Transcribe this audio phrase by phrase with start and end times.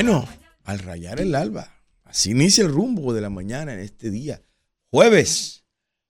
[0.00, 0.28] Bueno,
[0.62, 1.74] al rayar el alba,
[2.04, 4.40] así inicia el rumbo de la mañana en este día,
[4.92, 5.64] jueves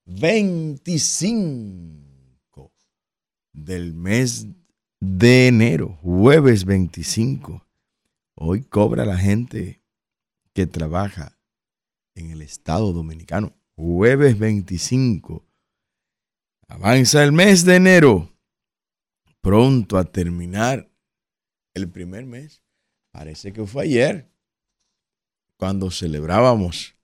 [0.05, 2.71] 25
[3.55, 4.47] del mes
[5.01, 7.67] de enero, jueves 25.
[8.35, 9.83] Hoy cobra la gente
[10.53, 11.39] que trabaja
[12.15, 15.47] en el Estado Dominicano, jueves 25.
[16.67, 18.31] Avanza el mes de enero,
[19.41, 20.93] pronto a terminar
[21.73, 22.68] el primer mes.
[23.19, 24.31] Parece que fue ayer
[25.57, 26.97] cuando celebrábamos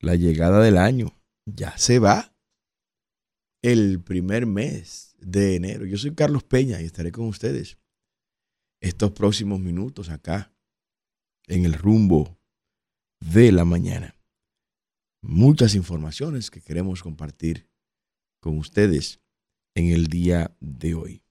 [0.00, 1.16] la llegada del año.
[1.46, 2.36] Ya se va
[3.62, 5.86] el primer mes de enero.
[5.86, 7.78] Yo soy Carlos Peña y estaré con ustedes
[8.80, 10.52] estos próximos minutos acá
[11.46, 12.36] en el rumbo
[13.20, 14.16] de la mañana.
[15.22, 17.70] Muchas informaciones que queremos compartir
[18.40, 19.20] con ustedes
[19.76, 21.22] en el día de hoy.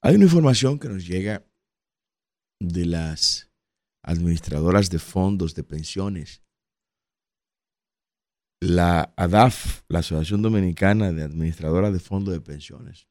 [0.00, 1.45] Hay una información que nos llega
[2.60, 3.50] de las
[4.02, 6.42] administradoras de fondos de pensiones.
[8.60, 13.08] La ADAF, la Asociación Dominicana de Administradoras de Fondos de Pensiones.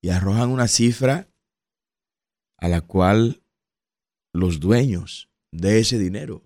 [0.00, 1.28] Y arrojan una cifra
[2.58, 3.42] a la cual
[4.32, 6.44] los dueños de ese dinero,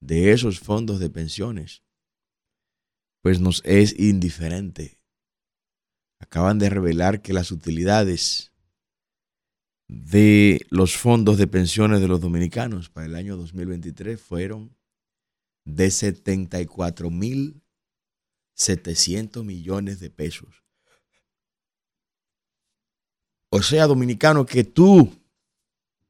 [0.00, 1.82] de esos fondos de pensiones,
[3.22, 5.00] pues nos es indiferente.
[6.20, 8.52] Acaban de revelar que las utilidades
[9.88, 14.76] de los fondos de pensiones de los dominicanos para el año 2023 fueron
[15.64, 17.62] de 74 mil
[18.54, 20.64] 700 millones de pesos.
[23.50, 25.10] O sea, dominicano, que tú,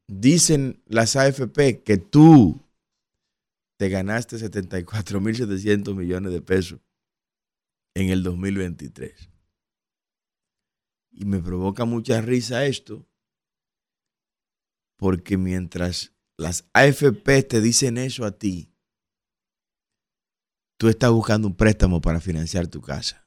[0.07, 2.59] dicen las AFP, que tú
[3.77, 6.81] te ganaste 74 mil 700 millones de pesos
[7.93, 9.29] en el 2023.
[11.11, 13.08] Y me provoca mucha risa esto,
[14.99, 18.71] porque mientras las AFP te dicen eso a ti,
[20.77, 23.25] tú estás buscando un préstamo para financiar tu casa.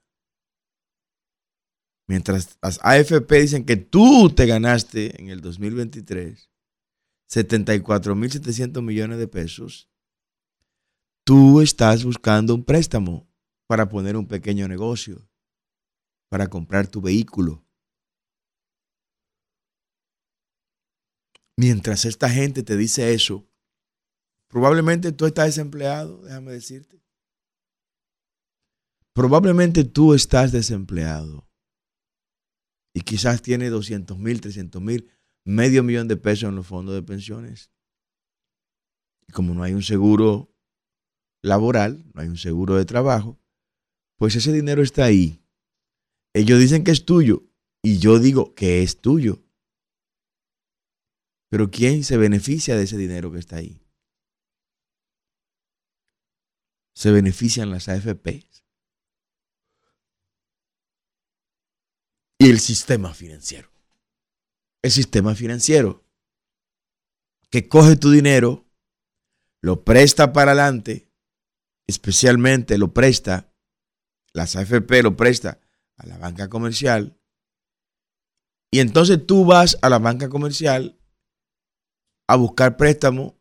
[2.06, 6.50] Mientras las AFP dicen que tú te ganaste en el 2023
[7.32, 9.88] 74.700 millones de pesos,
[11.24, 13.26] tú estás buscando un préstamo
[13.66, 15.26] para poner un pequeño negocio,
[16.28, 17.64] para comprar tu vehículo,
[21.56, 23.46] Mientras esta gente te dice eso,
[24.48, 27.02] probablemente tú estás desempleado, déjame decirte.
[29.14, 31.46] Probablemente tú estás desempleado
[32.94, 35.10] y quizás tienes 200 mil, 300 mil,
[35.44, 37.70] medio millón de pesos en los fondos de pensiones.
[39.28, 40.54] Y como no hay un seguro
[41.42, 43.38] laboral, no hay un seguro de trabajo,
[44.16, 45.42] pues ese dinero está ahí.
[46.34, 47.42] Ellos dicen que es tuyo
[47.82, 49.42] y yo digo que es tuyo.
[51.52, 53.78] Pero ¿quién se beneficia de ese dinero que está ahí?
[56.94, 58.48] Se benefician las AFP.
[62.38, 63.70] Y el sistema financiero.
[64.80, 66.08] El sistema financiero
[67.50, 68.64] que coge tu dinero,
[69.60, 71.12] lo presta para adelante,
[71.86, 73.54] especialmente lo presta,
[74.32, 75.60] las AFP lo presta
[75.98, 77.20] a la banca comercial,
[78.70, 80.98] y entonces tú vas a la banca comercial
[82.32, 83.38] a buscar préstamo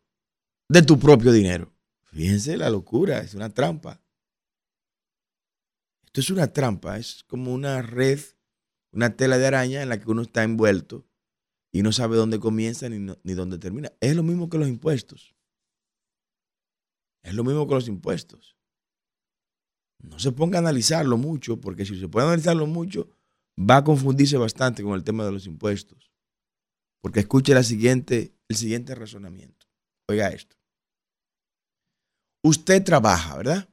[0.68, 1.72] de tu propio dinero.
[2.04, 4.02] Fíjense la locura, es una trampa.
[6.04, 8.20] Esto es una trampa, es como una red,
[8.92, 11.06] una tela de araña en la que uno está envuelto
[11.72, 13.90] y no sabe dónde comienza ni, ni dónde termina.
[14.00, 15.34] Es lo mismo que los impuestos.
[17.22, 18.58] Es lo mismo que los impuestos.
[20.00, 23.08] No se ponga a analizarlo mucho, porque si se puede analizarlo mucho,
[23.58, 26.12] va a confundirse bastante con el tema de los impuestos.
[27.00, 29.66] Porque escuche la siguiente el siguiente razonamiento.
[30.08, 30.56] Oiga esto.
[32.44, 33.68] Usted trabaja, ¿verdad?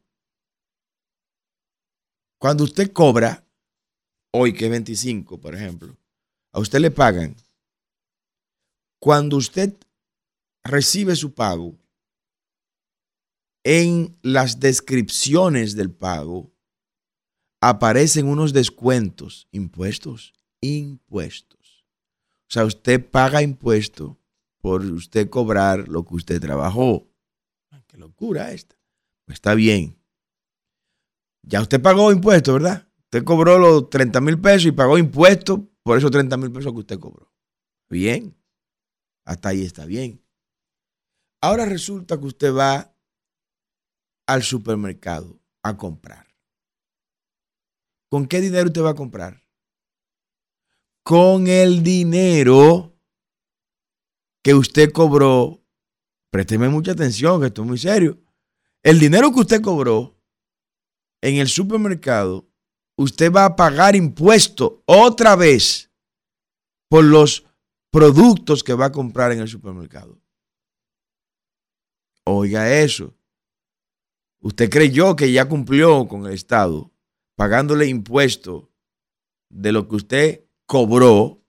[2.39, 3.45] Cuando usted cobra,
[4.33, 5.97] hoy que es 25, por ejemplo,
[6.53, 7.35] a usted le pagan.
[9.01, 9.75] Cuando usted
[10.63, 11.77] recibe su pago,
[13.65, 16.53] en las descripciones del pago
[17.61, 21.85] aparecen unos descuentos, impuestos, impuestos.
[22.47, 24.18] O sea, usted paga impuesto
[24.61, 27.07] por usted cobrar lo que usted trabajó.
[27.87, 28.75] Qué locura esta.
[29.25, 29.99] Pues está bien.
[31.43, 32.87] Ya usted pagó impuestos, ¿verdad?
[33.05, 36.79] Usted cobró los 30 mil pesos y pagó impuestos por esos 30 mil pesos que
[36.79, 37.31] usted cobró.
[37.89, 38.35] Bien.
[39.25, 40.23] Hasta ahí está bien.
[41.41, 42.95] Ahora resulta que usted va
[44.27, 46.27] al supermercado a comprar.
[48.09, 49.43] ¿Con qué dinero usted va a comprar?
[51.03, 52.98] Con el dinero
[54.43, 55.63] que usted cobró,
[56.31, 58.17] présteme mucha atención, que esto es muy serio.
[58.83, 60.17] El dinero que usted cobró
[61.21, 62.47] en el supermercado,
[62.97, 65.91] usted va a pagar impuesto otra vez
[66.89, 67.45] por los
[67.91, 70.19] productos que va a comprar en el supermercado.
[72.25, 73.15] Oiga eso.
[74.41, 76.91] Usted creyó que ya cumplió con el Estado
[77.35, 78.71] pagándole impuesto
[79.49, 81.43] de lo que usted cobró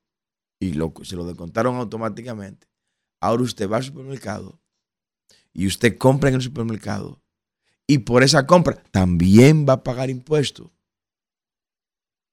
[0.58, 2.69] y lo, se lo descontaron automáticamente.
[3.20, 4.61] Ahora usted va al supermercado
[5.52, 7.22] y usted compra en el supermercado
[7.87, 10.72] y por esa compra también va a pagar impuesto.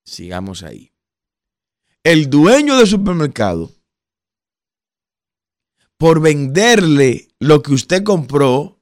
[0.06, 0.94] Sigamos ahí.
[2.04, 3.72] El dueño del supermercado,
[5.98, 8.80] por venderle lo que usted compró,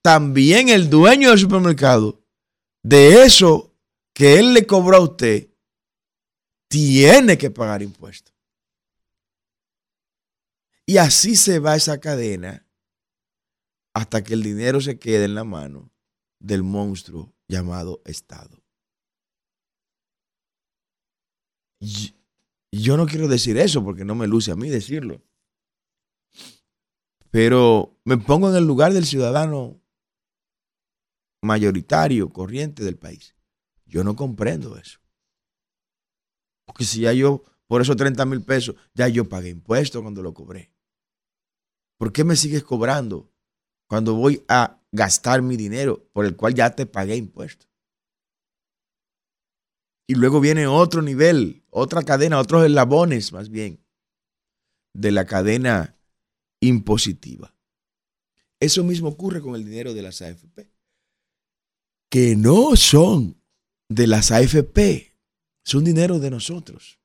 [0.00, 2.24] también el dueño del supermercado,
[2.82, 3.76] de eso
[4.14, 5.50] que él le cobró a usted,
[6.68, 8.31] tiene que pagar impuestos.
[10.92, 12.68] Y así se va esa cadena
[13.94, 15.90] hasta que el dinero se quede en la mano
[16.38, 18.62] del monstruo llamado Estado.
[22.70, 25.22] yo no quiero decir eso porque no me luce a mí decirlo.
[27.30, 29.80] Pero me pongo en el lugar del ciudadano
[31.40, 33.34] mayoritario, corriente del país.
[33.86, 35.00] Yo no comprendo eso.
[36.66, 40.34] Porque si ya yo, por esos 30 mil pesos, ya yo pagué impuestos cuando lo
[40.34, 40.70] cobré.
[42.02, 43.32] ¿Por qué me sigues cobrando
[43.86, 47.70] cuando voy a gastar mi dinero por el cual ya te pagué impuestos?
[50.08, 53.86] Y luego viene otro nivel, otra cadena, otros eslabones más bien,
[54.92, 55.96] de la cadena
[56.60, 57.54] impositiva.
[58.58, 60.72] Eso mismo ocurre con el dinero de las AFP
[62.10, 63.40] que no son
[63.88, 65.16] de las AFP,
[65.64, 66.98] son dinero de nosotros.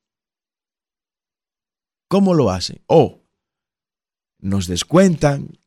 [2.09, 2.81] ¿Cómo lo hacen?
[2.87, 3.26] O
[4.39, 5.59] nos descuentan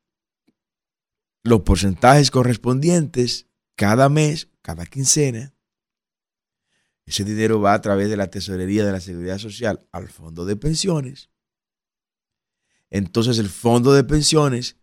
[1.43, 5.55] los porcentajes correspondientes cada mes, cada quincena.
[7.07, 10.57] Ese dinero va a través de la tesorería de la Seguridad Social al fondo de
[10.57, 11.31] pensiones.
[12.91, 14.77] Entonces el fondo de pensiones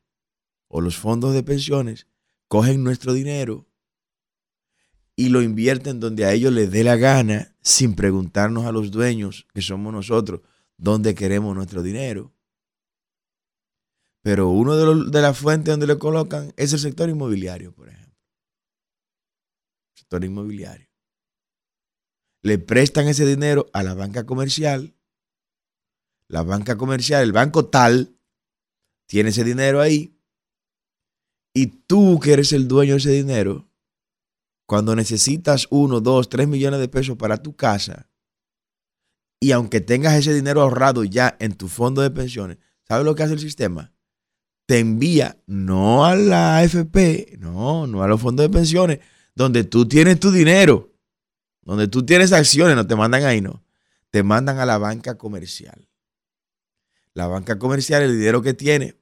[0.67, 2.07] o los fondos de pensiones
[2.47, 3.67] cogen nuestro dinero
[5.15, 9.47] y lo invierten donde a ellos les dé la gana sin preguntarnos a los dueños,
[9.53, 10.41] que somos nosotros,
[10.77, 12.36] dónde queremos nuestro dinero.
[14.27, 18.19] Pero uno de, de las fuentes donde le colocan es el sector inmobiliario, por ejemplo.
[19.95, 20.89] Sector inmobiliario.
[22.44, 24.94] Le prestan ese dinero a la banca comercial.
[26.27, 28.19] La banca comercial, el banco tal,
[29.07, 30.19] tiene ese dinero ahí.
[31.56, 33.71] Y tú que eres el dueño de ese dinero,
[34.68, 38.12] cuando necesitas uno, dos, tres millones de pesos para tu casa,
[39.39, 43.23] y aunque tengas ese dinero ahorrado ya en tu fondo de pensiones, ¿sabes lo que
[43.23, 43.94] hace el sistema?
[44.67, 48.99] Te envía no a la AFP, no, no a los fondos de pensiones,
[49.33, 50.93] donde tú tienes tu dinero,
[51.63, 53.63] donde tú tienes acciones, no te mandan ahí, no.
[54.11, 55.87] Te mandan a la banca comercial.
[57.13, 58.95] La banca comercial, el dinero que tiene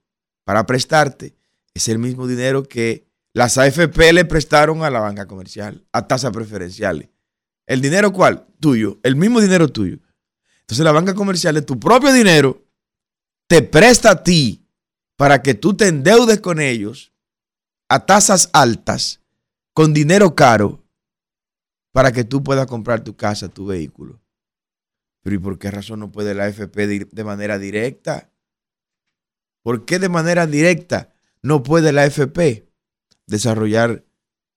[0.46, 1.36] para prestarte,
[1.74, 6.32] es el mismo dinero que las AFP le prestaron a la banca comercial a tasas
[6.32, 7.10] preferenciales.
[7.66, 8.48] ¿El dinero cuál?
[8.60, 9.00] Tuyo.
[9.04, 9.98] El mismo dinero tuyo.
[10.62, 12.64] Entonces la banca comercial de tu propio dinero
[13.48, 14.65] te presta a ti
[15.16, 17.14] para que tú te endeudes con ellos
[17.90, 19.22] a tasas altas,
[19.74, 20.84] con dinero caro,
[21.92, 24.22] para que tú puedas comprar tu casa, tu vehículo.
[25.22, 28.30] Pero ¿y por qué razón no puede la AFP de manera directa?
[29.64, 32.66] ¿Por qué de manera directa no puede la AFP?
[33.28, 34.06] desarrollar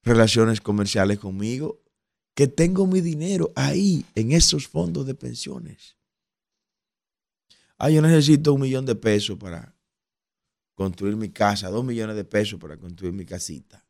[0.02, 1.82] relaciones comerciales conmigo,
[2.34, 5.96] que tengo mi dinero ahí, en esos fondos de pensiones.
[7.78, 9.74] Ah, yo necesito un millón de pesos para
[10.78, 13.84] construir mi casa, dos millones de pesos para construir mi casita.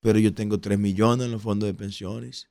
[0.00, 2.48] Pero yo tengo tres millones en los fondos de pensiones.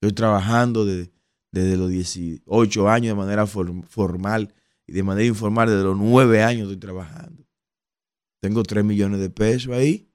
[0.00, 4.54] Estoy trabajando desde, los 18 años de manera formal
[4.86, 7.44] y de manera informal desde los 9 años estoy trabajando.
[8.40, 10.08] Tengo 3 millones de pesos ahí.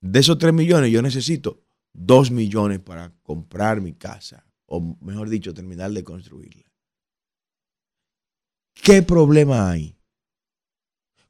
[0.00, 5.54] De esos 3 millones yo necesito 2 millones para comprar mi casa, o mejor dicho,
[5.54, 6.64] terminar de construirla.
[8.74, 10.01] ¿Qué problema hay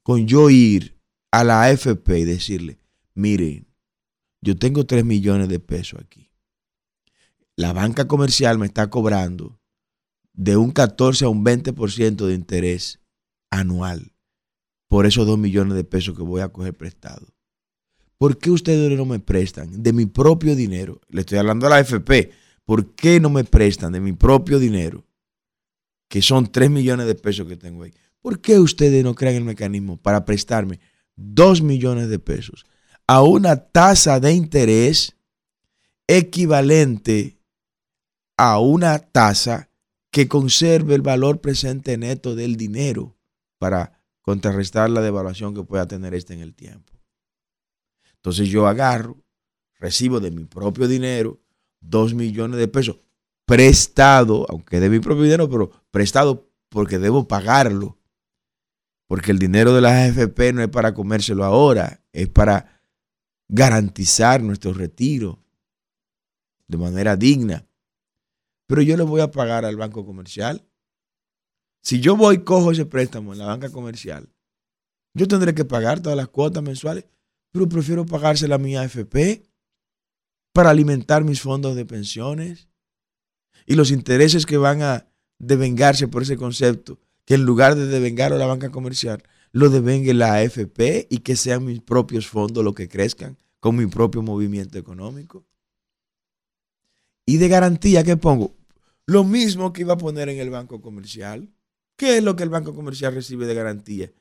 [0.02, 0.98] con yo ir
[1.30, 2.78] a la AFP y decirle,
[3.14, 3.66] miren,
[4.40, 6.30] yo tengo 3 millones de pesos aquí.
[7.56, 9.60] La banca comercial me está cobrando
[10.32, 13.00] de un 14 a un 20% de interés
[13.50, 14.12] anual
[14.88, 17.26] por esos dos millones de pesos que voy a coger prestado.
[18.18, 21.00] ¿Por qué ustedes no me prestan de mi propio dinero?
[21.08, 22.30] Le estoy hablando a la AFP.
[22.64, 25.04] ¿Por qué no me prestan de mi propio dinero?
[26.12, 29.44] que son 3 millones de pesos que tengo ahí, ¿por qué ustedes no crean el
[29.44, 30.80] mecanismo para prestarme
[31.16, 32.64] 2 millones de pesos
[33.06, 35.16] a una tasa de interés
[36.06, 37.38] equivalente
[38.36, 39.68] a una tasa
[40.10, 43.16] que conserve el valor presente neto del dinero
[43.58, 46.92] para contrarrestar la devaluación que pueda tener este en el tiempo.
[48.14, 49.22] Entonces yo agarro,
[49.78, 51.40] recibo de mi propio dinero
[51.80, 52.98] dos millones de pesos
[53.44, 57.98] prestado, aunque de mi propio dinero, pero prestado porque debo pagarlo.
[59.12, 62.80] Porque el dinero de las AFP no es para comérselo ahora, es para
[63.46, 65.38] garantizar nuestro retiro
[66.66, 67.68] de manera digna.
[68.66, 70.66] Pero yo le voy a pagar al banco comercial.
[71.82, 74.30] Si yo voy y cojo ese préstamo en la banca comercial,
[75.12, 77.04] yo tendré que pagar todas las cuotas mensuales,
[77.50, 79.42] pero prefiero pagársela a mi AFP
[80.54, 82.70] para alimentar mis fondos de pensiones
[83.66, 85.06] y los intereses que van a
[85.38, 90.14] devengarse por ese concepto, que en lugar de devengar a la banca comercial, lo devengue
[90.14, 94.78] la AFP y que sean mis propios fondos los que crezcan con mi propio movimiento
[94.78, 95.44] económico.
[97.26, 98.54] Y de garantía que pongo
[99.06, 101.48] lo mismo que iba a poner en el banco comercial.
[101.96, 104.12] ¿Qué es lo que el banco comercial recibe de garantía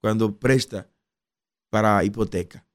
[0.00, 0.88] cuando presta
[1.70, 2.66] para hipoteca?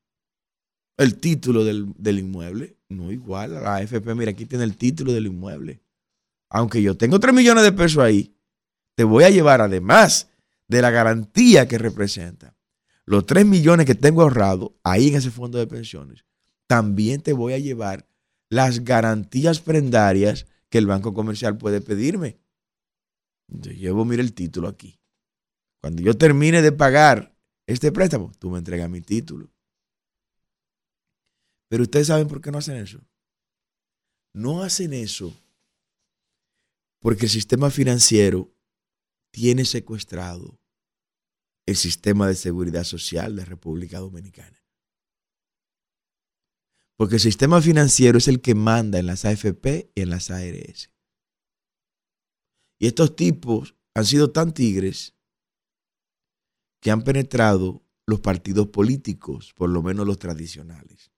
[0.98, 2.78] El título del, del inmueble.
[2.90, 4.16] No igual a la AFP.
[4.16, 5.82] Mira, aquí tiene el título del inmueble
[6.50, 8.35] aunque yo tengo 3 millones de pesos ahí,
[8.96, 10.30] te voy a llevar además
[10.68, 12.56] de la garantía que representa
[13.06, 16.26] los 3 millones que tengo ahorrado ahí en ese fondo de pensiones,
[16.68, 18.08] también te voy a llevar
[18.50, 22.40] las garantías prendarias que el banco comercial puede pedirme.
[23.48, 25.00] Yo llevo, mira el título aquí.
[25.82, 27.38] Cuando yo termine de pagar
[27.68, 29.52] este préstamo, tú me entregas mi título.
[31.70, 33.00] Pero ustedes saben por qué no hacen eso.
[34.34, 35.34] No hacen eso
[37.00, 38.52] porque el sistema financiero
[39.36, 40.58] tiene secuestrado
[41.66, 44.64] el sistema de seguridad social de República Dominicana.
[46.96, 50.90] Porque el sistema financiero es el que manda en las AFP y en las ARS.
[52.80, 55.16] Y estos tipos han sido tan tigres
[56.80, 61.12] que han penetrado los partidos políticos, por lo menos los tradicionales.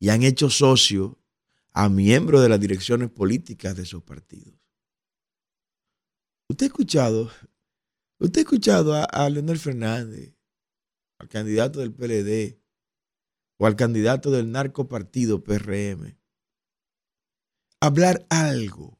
[0.00, 1.12] Y han hecho socios
[1.72, 4.57] a miembros de las direcciones políticas de esos partidos.
[6.50, 7.30] ¿Usted ha escuchado,
[8.20, 10.34] usted ha escuchado a, Leonel Fernández,
[11.18, 12.58] al candidato del PLD
[13.60, 16.16] o al candidato del narcopartido PRM,
[17.80, 18.98] hablar algo,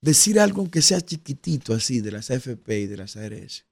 [0.00, 3.66] decir algo aunque sea chiquitito así de las AFP y de las ARS?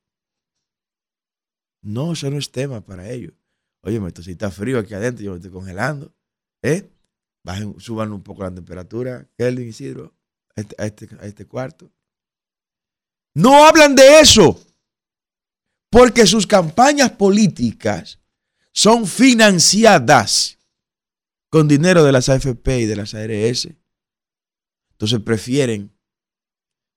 [1.83, 3.33] No, eso no es tema para ellos.
[3.83, 6.13] Oye, esto si está frío aquí adentro, yo me estoy congelando.
[6.63, 6.91] ¿Eh?
[7.45, 10.13] bajen, suban un poco la temperatura, Kelvin Isidro,
[10.57, 11.93] este, a este, a este cuarto.
[13.37, 14.59] No hablan de eso,
[15.91, 18.19] porque sus campañas políticas
[18.73, 20.57] son financiadas
[21.51, 23.69] con dinero de las AFP y de las ARS.
[24.93, 25.95] Entonces prefieren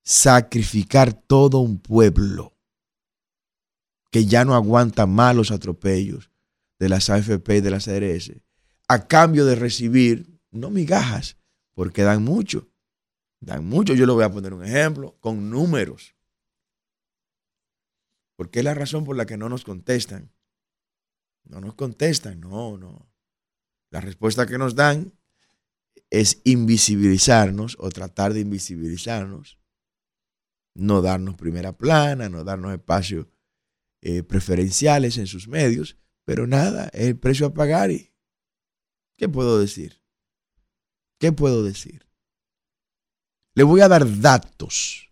[0.02, 2.56] sacrificar todo un pueblo
[4.10, 6.32] que ya no aguanta más los atropellos
[6.80, 8.32] de las AFP y de las ARS
[8.88, 11.36] a cambio de recibir no migajas,
[11.74, 12.70] porque dan mucho.
[13.42, 13.94] Dan mucho.
[13.94, 16.16] Yo le voy a poner un ejemplo con números.
[18.40, 20.32] Porque es la razón por la que no nos contestan.
[21.44, 23.12] No nos contestan, no, no.
[23.92, 25.12] La respuesta que nos dan
[26.10, 29.60] es invisibilizarnos o tratar de invisibilizarnos,
[30.74, 33.28] no darnos primera plana, no darnos espacios
[34.00, 38.14] eh, preferenciales en sus medios, pero nada, es el precio a pagar y
[39.18, 40.02] ¿qué puedo decir?
[41.20, 42.08] ¿Qué puedo decir?
[43.54, 45.12] Le voy a dar datos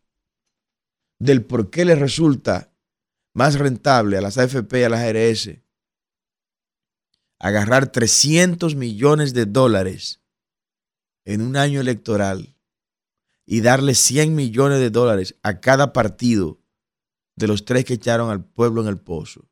[1.20, 2.74] del por qué le resulta
[3.38, 5.60] más rentable a las AFP y a las ARS
[7.38, 10.22] agarrar 300 millones de dólares
[11.24, 12.58] en un año electoral
[13.46, 16.60] y darle 100 millones de dólares a cada partido
[17.36, 19.48] de los tres que echaron al pueblo en el pozo,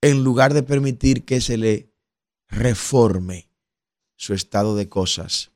[0.00, 1.94] en lugar de permitir que se le
[2.48, 3.52] reforme
[4.16, 5.52] su estado de cosas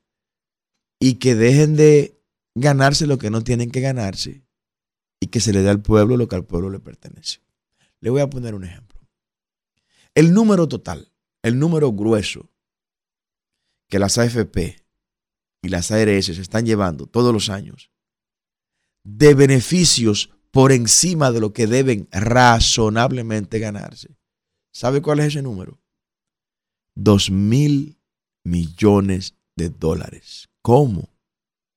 [1.01, 2.17] y que dejen de
[2.55, 4.44] ganarse lo que no tienen que ganarse
[5.19, 7.39] y que se le dé al pueblo lo que al pueblo le pertenece.
[7.99, 8.99] Le voy a poner un ejemplo.
[10.13, 12.49] El número total, el número grueso
[13.87, 14.83] que las AFP
[15.61, 17.91] y las ARS se están llevando todos los años
[19.03, 24.17] de beneficios por encima de lo que deben razonablemente ganarse.
[24.71, 25.79] ¿Sabe cuál es ese número?
[26.95, 27.99] Dos mil
[28.43, 30.49] millones de dólares.
[30.61, 31.09] ¿Cómo?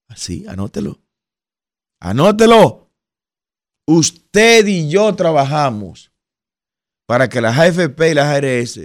[0.06, 1.02] Así, anótelo.
[2.00, 2.87] Anótelo.
[3.90, 6.12] Usted y yo trabajamos
[7.06, 8.80] para que las AFP y las ARS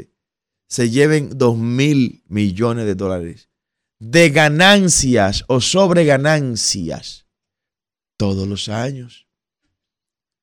[0.70, 3.50] se lleven 2 mil millones de dólares
[4.00, 7.28] de ganancias o sobre ganancias
[8.16, 9.28] todos los años.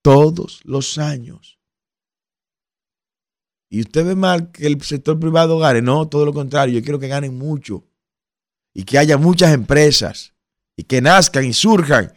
[0.03, 1.59] Todos los años.
[3.71, 5.81] Y usted ve mal que el sector privado gane.
[5.81, 6.79] No, todo lo contrario.
[6.79, 7.87] Yo quiero que ganen mucho.
[8.75, 10.35] Y que haya muchas empresas.
[10.77, 12.13] Y que nazcan y surjan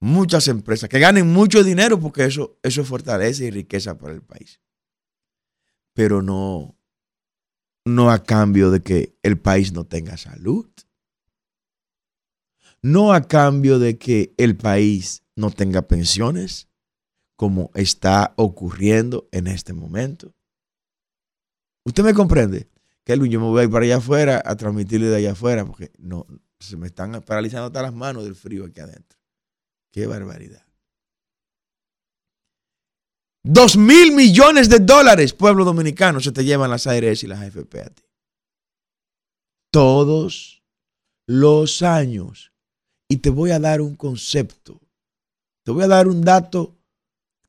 [0.00, 0.88] muchas empresas.
[0.88, 4.60] Que ganen mucho dinero porque eso, eso es fortaleza y riqueza para el país.
[5.94, 6.76] Pero no,
[7.84, 10.68] no a cambio de que el país no tenga salud.
[12.80, 16.68] No a cambio de que el país no tenga pensiones,
[17.34, 20.34] como está ocurriendo en este momento.
[21.84, 22.68] ¿Usted me comprende?
[23.04, 25.90] Que yo me voy a ir para allá afuera a transmitirle de allá afuera porque
[25.98, 26.26] no,
[26.60, 29.17] se me están paralizando hasta las manos del frío aquí adentro.
[29.90, 30.64] Qué barbaridad.
[33.42, 37.80] Dos mil millones de dólares, pueblo dominicano, se te llevan las ARS y las AFP
[37.80, 38.02] a ti.
[39.70, 40.62] Todos
[41.26, 42.52] los años.
[43.08, 44.80] Y te voy a dar un concepto.
[45.64, 46.76] Te voy a dar un dato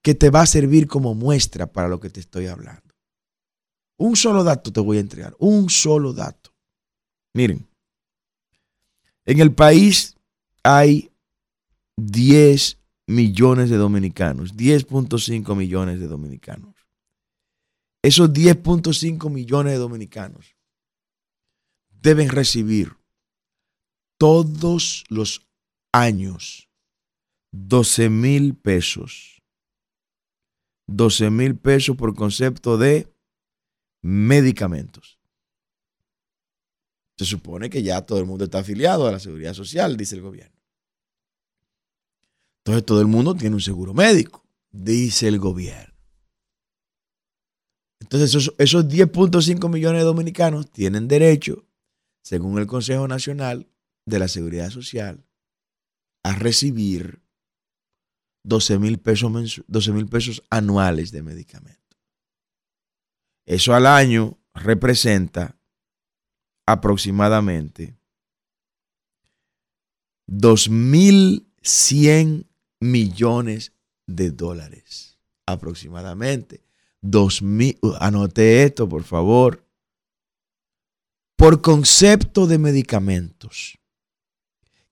[0.01, 2.95] que te va a servir como muestra para lo que te estoy hablando.
[3.97, 6.53] Un solo dato te voy a entregar, un solo dato.
[7.33, 7.67] Miren,
[9.25, 10.15] en el país
[10.63, 11.08] hay
[11.99, 16.75] 10 millones de dominicanos, 10.5 millones de dominicanos.
[18.01, 20.55] Esos 10.5 millones de dominicanos
[21.89, 22.95] deben recibir
[24.17, 25.47] todos los
[25.91, 26.69] años
[27.51, 29.41] 12 mil pesos.
[30.87, 33.13] 12 mil pesos por concepto de
[34.01, 35.19] medicamentos.
[37.17, 40.21] Se supone que ya todo el mundo está afiliado a la seguridad social, dice el
[40.21, 40.58] gobierno.
[42.59, 45.93] Entonces todo el mundo tiene un seguro médico, dice el gobierno.
[48.01, 51.65] Entonces esos, esos 10.5 millones de dominicanos tienen derecho,
[52.23, 53.67] según el Consejo Nacional
[54.05, 55.25] de la Seguridad Social,
[56.23, 57.21] a recibir
[58.43, 61.77] 12 mil pesos, 12 mil pesos anuales de medicamentos.
[63.45, 65.59] Eso al año representa
[66.65, 67.97] aproximadamente
[70.27, 72.48] 2.100
[72.79, 73.73] millones
[74.07, 75.17] de dólares.
[75.45, 76.63] Aproximadamente.
[77.01, 77.77] 2.000.
[77.81, 79.65] Uh, anote esto, por favor.
[81.35, 83.79] Por concepto de medicamentos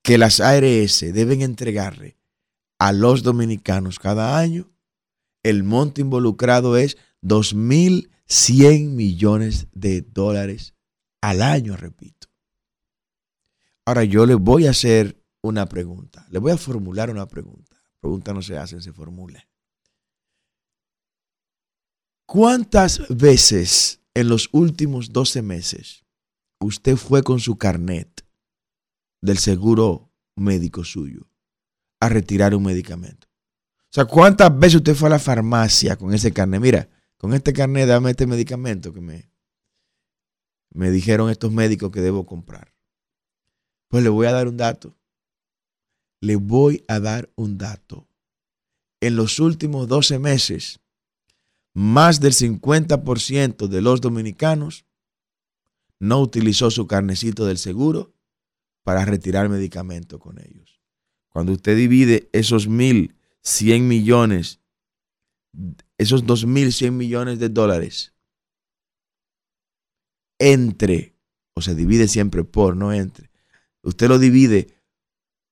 [0.02, 2.17] que las ARS deben entregarle
[2.80, 4.69] a los dominicanos cada año,
[5.43, 10.76] el monto involucrado es 2.100 100 millones de dólares
[11.21, 12.28] al año, repito.
[13.86, 17.77] Ahora yo le voy a hacer una pregunta, le voy a formular una pregunta.
[18.00, 19.48] Preguntas no se hacen, se formula.
[22.26, 26.06] ¿Cuántas veces en los últimos 12 meses
[26.60, 28.26] usted fue con su carnet
[29.22, 31.30] del seguro médico suyo
[32.00, 33.28] a retirar un medicamento?
[33.84, 36.62] O sea, ¿cuántas veces usted fue a la farmacia con ese carnet?
[36.62, 39.32] Mira, con este carnet dame este medicamento que me,
[40.72, 42.74] me dijeron estos médicos que debo comprar.
[43.88, 44.98] Pues le voy a dar un dato.
[46.28, 48.06] Le voy a dar un dato.
[49.00, 50.82] En los últimos 12 meses,
[51.74, 54.86] más del 50% de los dominicanos
[56.00, 58.13] no utilizó su carnecito del seguro
[58.84, 60.82] para retirar medicamentos con ellos.
[61.30, 64.60] Cuando usted divide esos 1.100 millones
[65.98, 68.13] esos 2.100 millones de dólares
[70.40, 71.16] entre,
[71.54, 73.32] o se divide siempre por, no entre,
[73.82, 74.77] usted lo divide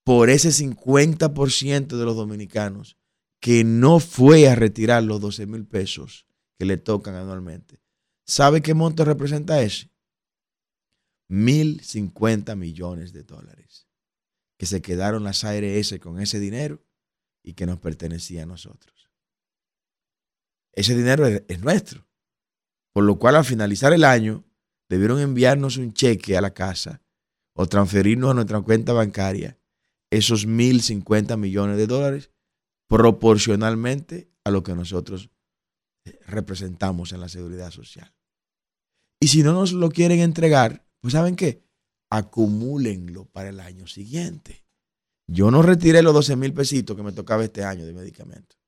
[0.06, 2.98] por ese 50% de los dominicanos
[3.42, 6.26] que no fue a retirar los 12 mil pesos
[6.58, 7.82] que le tocan anualmente.
[8.26, 9.92] ¿Sabe qué monto representa ese?
[11.30, 13.88] 1.050 millones de dólares
[14.58, 16.86] que se quedaron las ARS con ese dinero
[17.44, 18.96] y que nos pertenecía a nosotros
[20.76, 22.06] ese dinero es, nuestro.
[22.94, 24.46] Por lo cual al finalizar el año
[24.90, 27.02] debieron enviarnos un cheque a la casa
[27.54, 29.58] o transferirnos a nuestra cuenta bancaria
[30.12, 32.32] esos 1.050 millones de dólares
[32.88, 35.30] proporcionalmente a lo que nosotros
[36.06, 38.14] eh, representamos en la seguridad social.
[39.20, 41.64] Y si no nos lo quieren entregar, pues ¿saben qué?
[42.12, 44.66] Acumúlenlo para el año siguiente.
[45.28, 48.60] Yo no retiré los 12 mil pesitos que me tocaba este año de medicamentos.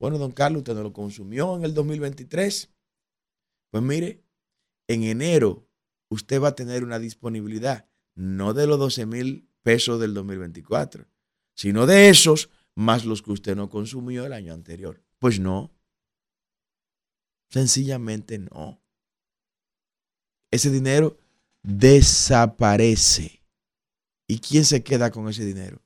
[0.00, 2.70] Bueno, don Carlos, usted no lo consumió en el 2023.
[3.70, 4.24] Pues mire,
[4.88, 5.68] en enero
[6.10, 11.06] usted va a tener una disponibilidad, no de los 12 mil pesos del 2024,
[11.54, 15.02] sino de esos más los que usted no consumió el año anterior.
[15.18, 15.72] Pues no.
[17.50, 18.80] Sencillamente no.
[20.52, 21.16] Ese dinero
[21.62, 23.42] desaparece.
[24.28, 25.82] ¿Y quién se queda con ese dinero?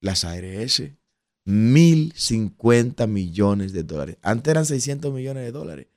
[0.00, 0.82] Las ARS.
[1.46, 4.16] 1.050 millones de dólares.
[4.22, 5.88] Antes eran 600 millones de dólares.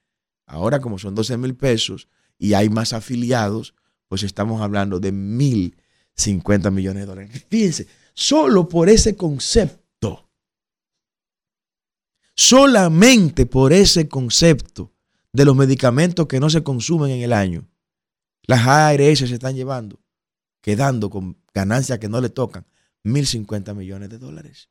[0.45, 3.73] Ahora, como son 12 mil pesos y hay más afiliados,
[4.07, 5.11] pues estamos hablando de
[6.17, 7.45] 1.050 millones de dólares.
[7.49, 10.29] Fíjense, solo por ese concepto,
[12.35, 14.93] solamente por ese concepto
[15.31, 17.67] de los medicamentos que no se consumen en el año,
[18.43, 19.99] las ARS se están llevando,
[20.61, 22.65] quedando con ganancias que no le tocan,
[23.03, 24.69] 1.050 millones de dólares.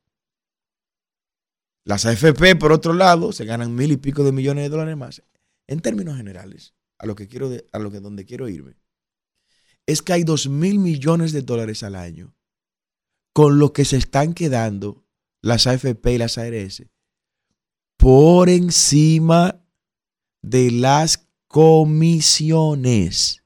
[1.83, 5.23] Las AFP, por otro lado, se ganan mil y pico de millones de dólares más.
[5.67, 8.75] En términos generales, a lo que quiero, a lo que donde quiero irme,
[9.87, 12.35] es que hay dos mil millones de dólares al año
[13.33, 15.03] con lo que se están quedando
[15.41, 16.83] las AFP y las ARS
[17.95, 19.63] por encima
[20.41, 23.43] de las comisiones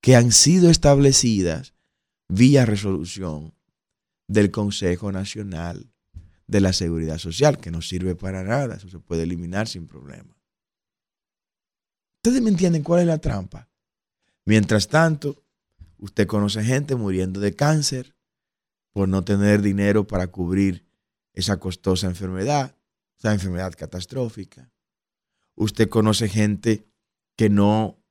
[0.00, 1.74] que han sido establecidas
[2.28, 3.54] vía resolución
[4.26, 5.90] del Consejo Nacional
[6.46, 10.36] de la Seguridad Social, que no sirve para nada, eso se puede eliminar sin problema.
[12.22, 13.68] ¿Ustedes me entienden cuál es la trampa?
[14.44, 15.42] Mientras tanto,
[16.00, 18.16] usted conoce gente muriendo de cáncer
[18.92, 20.86] por no tener dinero para cubrir
[21.34, 22.76] esa costosa enfermedad,
[23.18, 24.72] esa enfermedad catastrófica.
[25.54, 26.86] Usted conoce gente
[27.36, 28.02] que no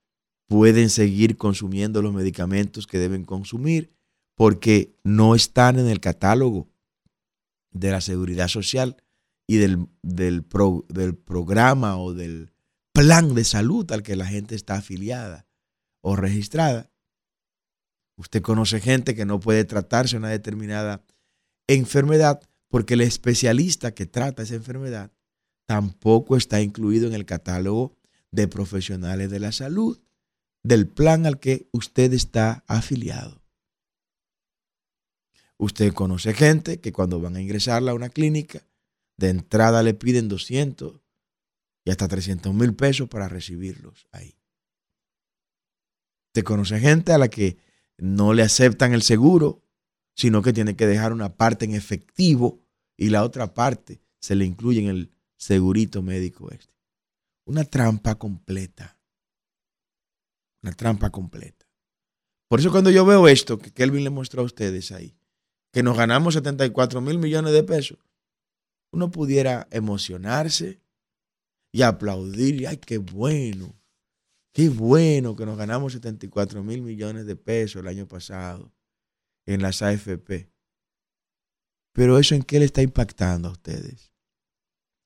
[0.47, 3.93] pueden seguir consumiendo los medicamentos que deben consumir
[4.35, 6.69] porque no están en el catálogo
[7.71, 9.03] de la seguridad social
[9.47, 10.45] y del, del,
[10.89, 12.51] del programa o del
[12.93, 15.47] plan de salud al que la gente está afiliada
[16.01, 16.88] o registrada.
[18.19, 21.05] Usted conoce gente que no puede tratarse una determinada
[21.67, 25.13] enfermedad porque el especialista que trata esa enfermedad
[25.65, 27.95] tampoco está incluido en el catálogo
[28.29, 30.01] de profesionales de la salud
[30.63, 33.41] del plan al que usted está afiliado.
[35.55, 38.67] Usted conoce gente que cuando van a ingresarla a una clínica,
[39.15, 40.99] de entrada le piden 200
[41.85, 44.35] y hasta 300 mil pesos para recibirlos ahí.
[46.27, 47.68] Usted conoce gente a la que
[48.01, 49.63] no le aceptan el seguro,
[50.15, 52.61] sino que tiene que dejar una parte en efectivo
[52.97, 56.73] y la otra parte se le incluye en el segurito médico este.
[57.45, 58.99] Una trampa completa.
[60.61, 61.65] Una trampa completa.
[62.49, 65.15] Por eso cuando yo veo esto que Kelvin le mostró a ustedes ahí,
[65.71, 67.99] que nos ganamos 74 mil millones de pesos,
[68.91, 70.81] uno pudiera emocionarse
[71.71, 73.78] y aplaudir, y, ay, qué bueno,
[74.53, 78.71] qué bueno que nos ganamos 74 mil millones de pesos el año pasado
[79.45, 80.51] en las AFP.
[81.93, 84.13] Pero eso en qué le está impactando a ustedes.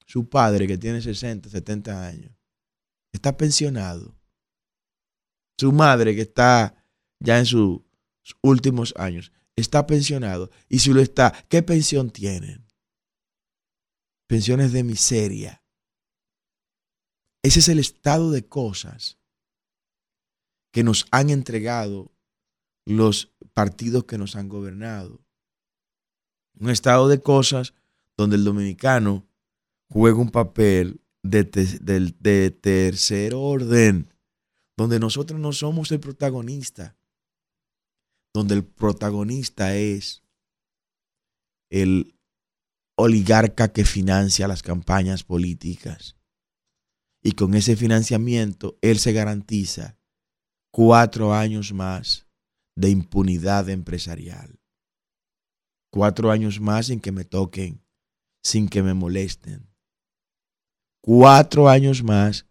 [0.05, 2.31] Su padre que tiene 60, 70 años,
[3.11, 4.15] está pensionado.
[5.57, 6.75] Su madre que está
[7.19, 7.81] ya en sus
[8.41, 10.51] últimos años, está pensionado.
[10.67, 12.65] Y si lo está, ¿qué pensión tienen?
[14.27, 15.63] Pensiones de miseria.
[17.43, 19.19] Ese es el estado de cosas
[20.73, 22.11] que nos han entregado
[22.85, 25.23] los partidos que nos han gobernado.
[26.59, 27.73] Un estado de cosas
[28.17, 29.25] donde el dominicano
[29.87, 31.45] juega un papel de,
[32.61, 34.13] tercer orden,
[34.75, 36.97] donde nosotros no somos el protagonista
[38.33, 40.23] donde el protagonista es
[41.69, 42.15] el
[42.95, 46.17] oligarca que financia las campañas políticas.
[47.21, 49.97] Y con ese financiamiento, él se garantiza
[50.73, 52.25] cuatro años más
[52.75, 54.59] de impunidad empresarial.
[55.91, 57.85] Cuatro años más sin que me toquen,
[58.41, 59.69] sin que me molesten.
[61.01, 62.47] Cuatro años más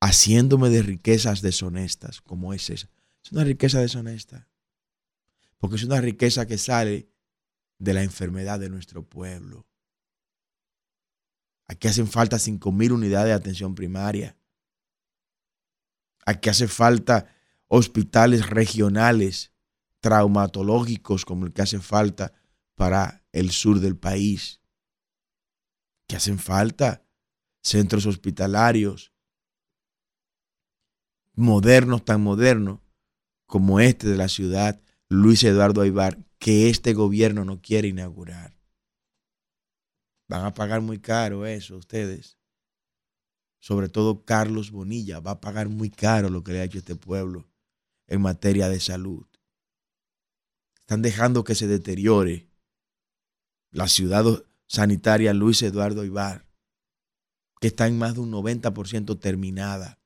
[0.00, 2.88] haciéndome de riquezas deshonestas, como es esa.
[3.24, 4.48] Es una riqueza deshonesta
[5.58, 7.08] porque es una riqueza que sale
[7.78, 9.66] de la enfermedad de nuestro pueblo.
[11.68, 14.35] Aquí hacen falta 5 mil unidades de atención primaria.
[16.26, 17.34] Aquí hace falta
[17.68, 19.52] hospitales regionales
[20.00, 22.34] traumatológicos como el que hace falta
[22.74, 24.60] para el sur del país.
[26.06, 27.04] Que hacen falta
[27.62, 29.12] centros hospitalarios
[31.34, 32.80] modernos, tan modernos
[33.46, 38.56] como este de la ciudad Luis Eduardo Aybar que este gobierno no quiere inaugurar.
[40.28, 42.35] Van a pagar muy caro eso ustedes.
[43.66, 46.94] Sobre todo Carlos Bonilla va a pagar muy caro lo que le ha hecho este
[46.94, 47.48] pueblo
[48.06, 49.26] en materia de salud.
[50.78, 52.48] Están dejando que se deteriore
[53.72, 54.24] la ciudad
[54.68, 56.46] sanitaria Luis Eduardo Ibar,
[57.60, 59.98] que está en más de un 90% terminada,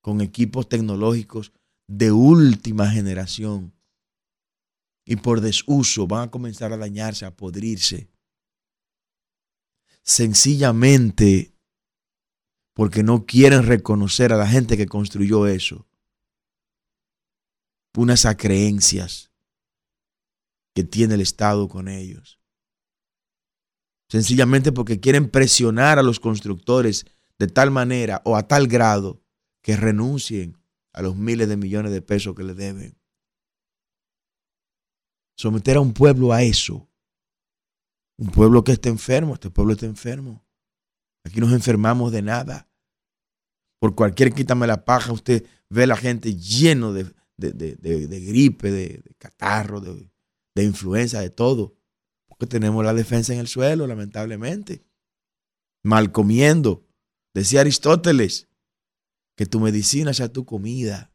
[0.00, 1.52] con equipos tecnológicos
[1.86, 3.74] de última generación.
[5.04, 8.08] Y por desuso van a comenzar a dañarse, a podrirse.
[10.02, 11.53] Sencillamente
[12.74, 15.86] porque no quieren reconocer a la gente que construyó eso.
[17.96, 19.30] Unas creencias
[20.74, 22.40] que tiene el Estado con ellos.
[24.08, 27.06] Sencillamente porque quieren presionar a los constructores
[27.38, 29.22] de tal manera o a tal grado
[29.62, 30.58] que renuncien
[30.92, 32.98] a los miles de millones de pesos que le deben.
[35.36, 36.88] Someter a un pueblo a eso.
[38.16, 40.43] Un pueblo que está enfermo, este pueblo está enfermo.
[41.24, 42.68] Aquí nos enfermamos de nada.
[43.80, 49.02] Por cualquier quítame la paja, usted ve a la gente lleno de, de gripe, de,
[49.18, 51.76] catarro, de, influenza, de todo.
[52.26, 54.84] Porque tenemos la defensa en el suelo, lamentablemente.
[55.82, 56.86] Mal comiendo.
[57.34, 58.48] Decía Aristóteles,
[59.36, 61.12] que tu medicina sea tu comida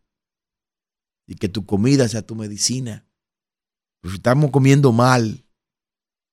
[1.25, 3.07] y que tu comida sea tu medicina.
[4.01, 5.45] Pero si estamos comiendo mal,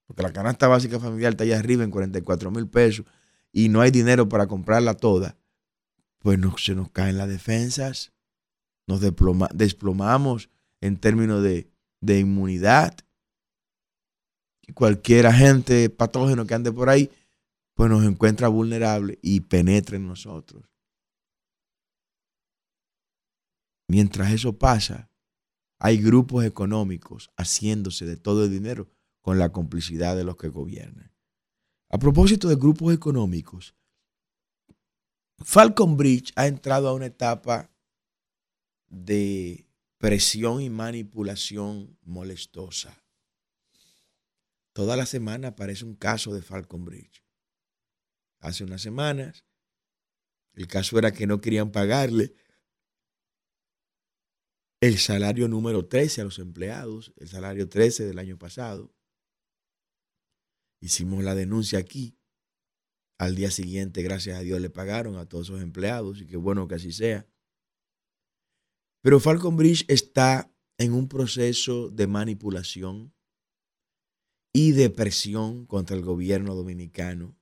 [0.06, 3.06] porque la canasta básica familiar está allá arriba en 44 mil pesos
[3.56, 5.38] y no hay dinero para comprarla toda,
[6.18, 8.12] pues se nos caen las defensas,
[8.86, 10.50] nos desplomamos
[10.82, 11.66] en términos de,
[12.02, 12.94] de inmunidad.
[14.60, 17.10] Y cualquier agente patógeno que ande por ahí,
[17.72, 20.62] pues nos encuentra vulnerable y penetra en nosotros.
[23.88, 25.10] Mientras eso pasa,
[25.78, 28.90] hay grupos económicos haciéndose de todo el dinero
[29.22, 31.15] con la complicidad de los que gobiernan.
[31.96, 33.74] A propósito de grupos económicos,
[35.38, 37.70] Falcon Bridge ha entrado a una etapa
[38.90, 43.02] de presión y manipulación molestosa.
[44.74, 47.24] Toda la semana aparece un caso de Falcon Bridge.
[48.40, 49.46] Hace unas semanas,
[50.52, 52.34] el caso era que no querían pagarle
[54.82, 58.95] el salario número 13 a los empleados, el salario 13 del año pasado.
[60.80, 62.18] Hicimos la denuncia aquí.
[63.18, 66.68] Al día siguiente, gracias a Dios, le pagaron a todos esos empleados y qué bueno
[66.68, 67.26] que así sea.
[69.02, 73.14] Pero Falcon Bridge está en un proceso de manipulación
[74.52, 77.36] y de presión contra el gobierno dominicano.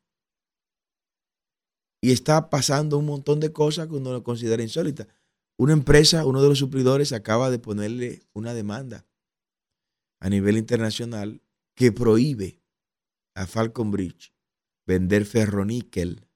[2.01, 5.09] Y está pasando un montón de cosas que uno lo considera insólita.
[5.57, 9.07] Una empresa, uno de los suplidores, acaba de ponerle una demanda
[10.21, 11.43] a nivel internacional
[11.75, 12.64] que prohíbe
[13.35, 14.33] a Falcon Bridge
[14.87, 16.29] vender ferroníquel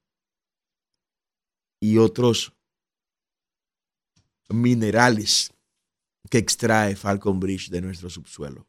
[1.80, 2.54] y otros
[4.48, 5.52] minerales
[6.30, 8.66] que extrae Falcon Bridge de nuestro subsuelo.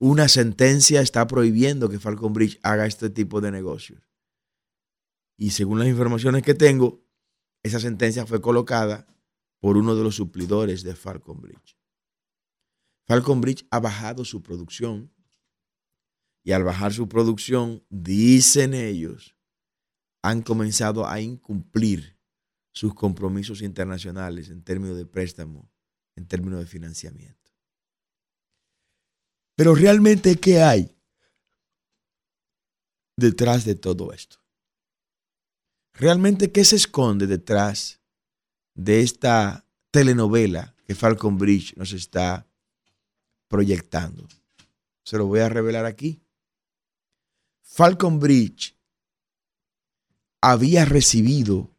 [0.00, 4.00] Una sentencia está prohibiendo que Falcon Bridge haga este tipo de negocios.
[5.36, 7.04] Y según las informaciones que tengo,
[7.64, 9.06] esa sentencia fue colocada
[9.60, 11.76] por uno de los suplidores de Falcon Bridge.
[13.06, 15.12] Falcon Bridge ha bajado su producción
[16.48, 19.36] y al bajar su producción, dicen ellos,
[20.22, 22.18] han comenzado a incumplir
[22.72, 25.70] sus compromisos internacionales en términos de préstamo,
[26.16, 27.52] en términos de financiamiento.
[29.56, 30.90] Pero realmente, ¿qué hay
[33.14, 34.38] detrás de todo esto?
[35.92, 38.00] ¿Realmente qué se esconde detrás
[38.74, 42.46] de esta telenovela que Falcon Bridge nos está
[43.48, 44.26] proyectando?
[45.04, 46.22] Se lo voy a revelar aquí.
[47.70, 48.76] Falcon Bridge
[50.40, 51.70] había recibido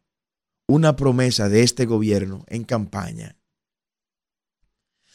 [0.66, 3.36] una promesa de este gobierno en campaña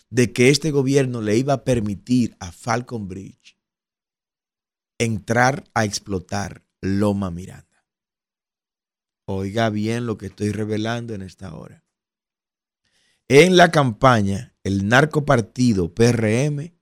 [0.10, 3.58] de que este gobierno le iba a permitir a Falcon Bridge
[5.00, 7.88] entrar a explotar Loma Miranda.
[9.28, 11.86] Oiga bien lo que estoy revelando en esta hora.
[13.30, 16.78] En la campaña, el narcopartido PRM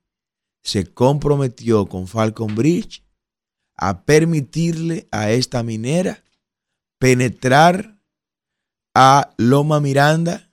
[0.62, 3.03] se comprometió con Falcon Bridge
[3.76, 6.22] a permitirle a esta minera
[6.98, 8.00] penetrar
[8.94, 10.50] a Loma Miranda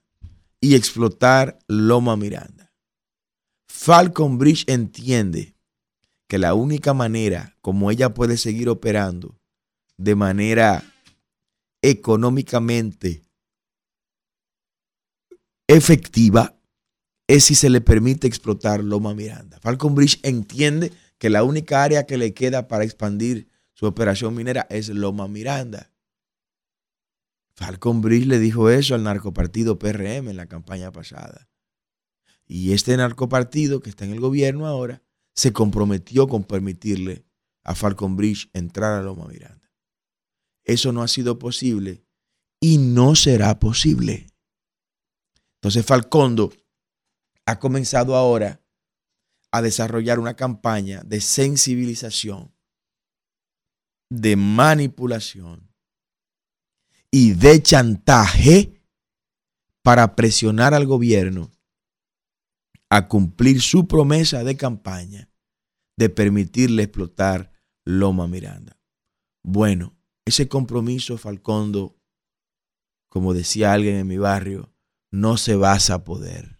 [0.60, 2.74] y explotar Loma Miranda.
[3.68, 5.56] Falcon Bridge entiende
[6.28, 9.40] que la única manera como ella puede seguir operando
[9.98, 10.84] de manera
[11.82, 13.24] económicamente
[15.68, 16.58] efectiva
[17.28, 19.60] es si se le permite explotar Loma Miranda.
[19.62, 24.66] Falcon Bridge entiende que la única área que le queda para expandir su operación minera
[24.72, 25.94] es Loma Miranda.
[27.54, 31.48] Falcon Bridge le dijo eso al narcopartido PRM en la campaña pasada.
[32.48, 35.04] Y este narcopartido que está en el gobierno ahora
[35.36, 37.24] se comprometió con permitirle
[37.64, 39.72] a Falcon Bridge entrar a Loma Miranda.
[40.64, 42.04] Eso no ha sido posible
[42.60, 44.26] y no será posible.
[45.58, 46.52] Entonces Falcondo
[47.46, 48.61] ha comenzado ahora
[49.52, 52.54] a desarrollar una campaña de sensibilización,
[54.10, 55.70] de manipulación
[57.12, 58.82] y de chantaje
[59.84, 61.52] para presionar al gobierno
[62.90, 65.30] a cumplir su promesa de campaña
[65.98, 67.52] de permitirle explotar
[67.86, 68.80] Loma Miranda.
[69.44, 71.98] Bueno, ese compromiso, Falcondo,
[73.10, 74.74] como decía alguien en mi barrio,
[75.12, 76.60] no se va a poder.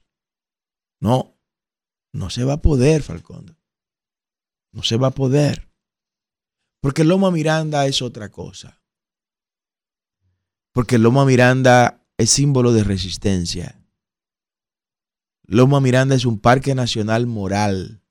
[1.00, 1.41] No,
[2.14, 3.56] no se va a poder, Falcondo.
[4.72, 5.70] No se va a poder.
[6.82, 8.82] Porque Loma Miranda es otra cosa.
[10.74, 13.86] Porque Loma Miranda es símbolo de resistencia.
[15.44, 18.02] Loma Miranda es un parque nacional moral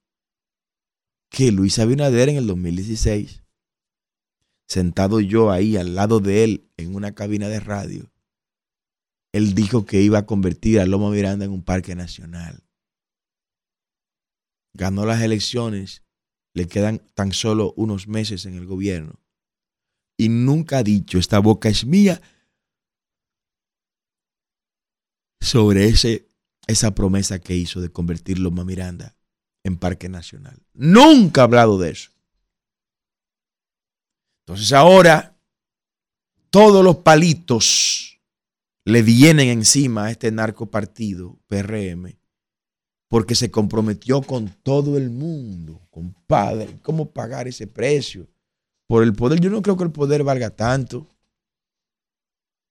[1.31, 3.45] que Luis Abinader en el 2016,
[4.67, 8.13] sentado yo ahí al lado de él en una cabina de radio,
[9.33, 12.65] él dijo que iba a convertir a Loma Miranda en un parque nacional.
[14.73, 16.03] Ganó las elecciones,
[16.55, 19.21] le quedan tan solo unos meses en el gobierno
[20.21, 22.21] y nunca ha dicho, esta boca es mía,
[25.41, 26.29] sobre ese,
[26.67, 29.17] esa promesa que hizo de convertir Loma Miranda
[29.65, 30.63] en Parque Nacional.
[30.75, 32.11] Nunca ha hablado de eso.
[34.45, 35.41] Entonces ahora
[36.51, 38.21] todos los palitos
[38.85, 42.20] le vienen encima a este narcopartido PRM
[43.11, 48.29] porque se comprometió con todo el mundo, compadre, cómo pagar ese precio
[48.87, 49.41] por el poder.
[49.41, 51.09] Yo no creo que el poder valga tanto.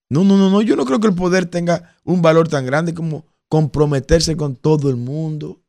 [0.09, 2.93] No, no, no, no, yo no creo que el poder tenga un valor tan grande
[2.93, 5.61] como comprometerse con todo el mundo.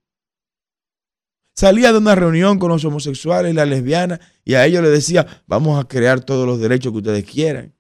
[1.57, 5.43] Salía de una reunión con los homosexuales y las lesbianas y a ellos les decía,
[5.49, 7.75] vamos a crear todos los derechos que ustedes quieran.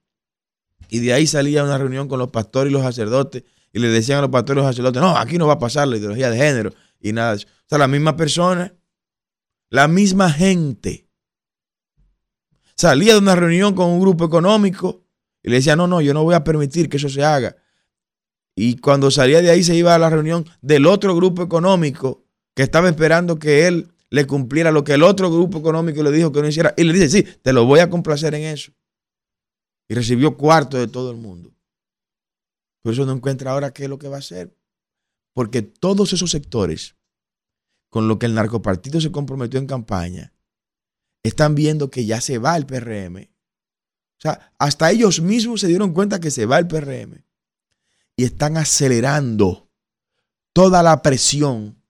[0.88, 4.18] Y de ahí salía una reunión con los pastores y los sacerdotes y le decían
[4.18, 7.12] a los pastores sacerdotes, no, aquí no va a pasar la ideología de género y
[7.12, 7.34] nada.
[7.34, 8.74] O sea, la misma persona,
[9.68, 11.08] la misma gente.
[12.76, 15.04] Salía de una reunión con un grupo económico
[15.42, 17.56] y le decía, no, no, yo no voy a permitir que eso se haga.
[18.56, 22.62] Y cuando salía de ahí se iba a la reunión del otro grupo económico que
[22.62, 26.42] estaba esperando que él le cumpliera lo que el otro grupo económico le dijo que
[26.42, 26.74] no hiciera.
[26.76, 28.72] Y le dice, sí, te lo voy a complacer en eso.
[29.88, 31.52] Y recibió cuarto de todo el mundo.
[32.82, 34.56] Por eso no encuentra ahora qué es lo que va a hacer.
[35.32, 36.96] Porque todos esos sectores
[37.90, 40.32] con lo que el narcopartido se comprometió en campaña,
[41.22, 43.16] están viendo que ya se va el PRM.
[43.16, 47.24] O sea, hasta ellos mismos se dieron cuenta que se va el PRM.
[48.16, 49.70] Y están acelerando
[50.52, 51.82] toda la presión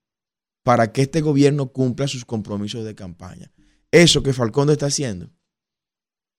[0.63, 3.53] para que este gobierno cumpla sus compromisos de campaña.
[3.91, 5.31] Eso que Falcón está haciendo.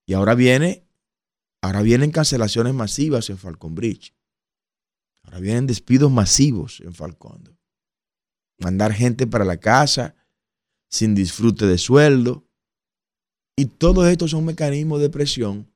[0.05, 0.87] Y ahora viene,
[1.61, 4.15] ahora vienen cancelaciones masivas en Falcón Bridge.
[5.23, 7.57] Ahora vienen despidos masivos en Falcón.
[8.59, 10.15] Mandar gente para la casa
[10.89, 12.47] sin disfrute de sueldo.
[13.55, 15.71] Y todos estos son mecanismos de presión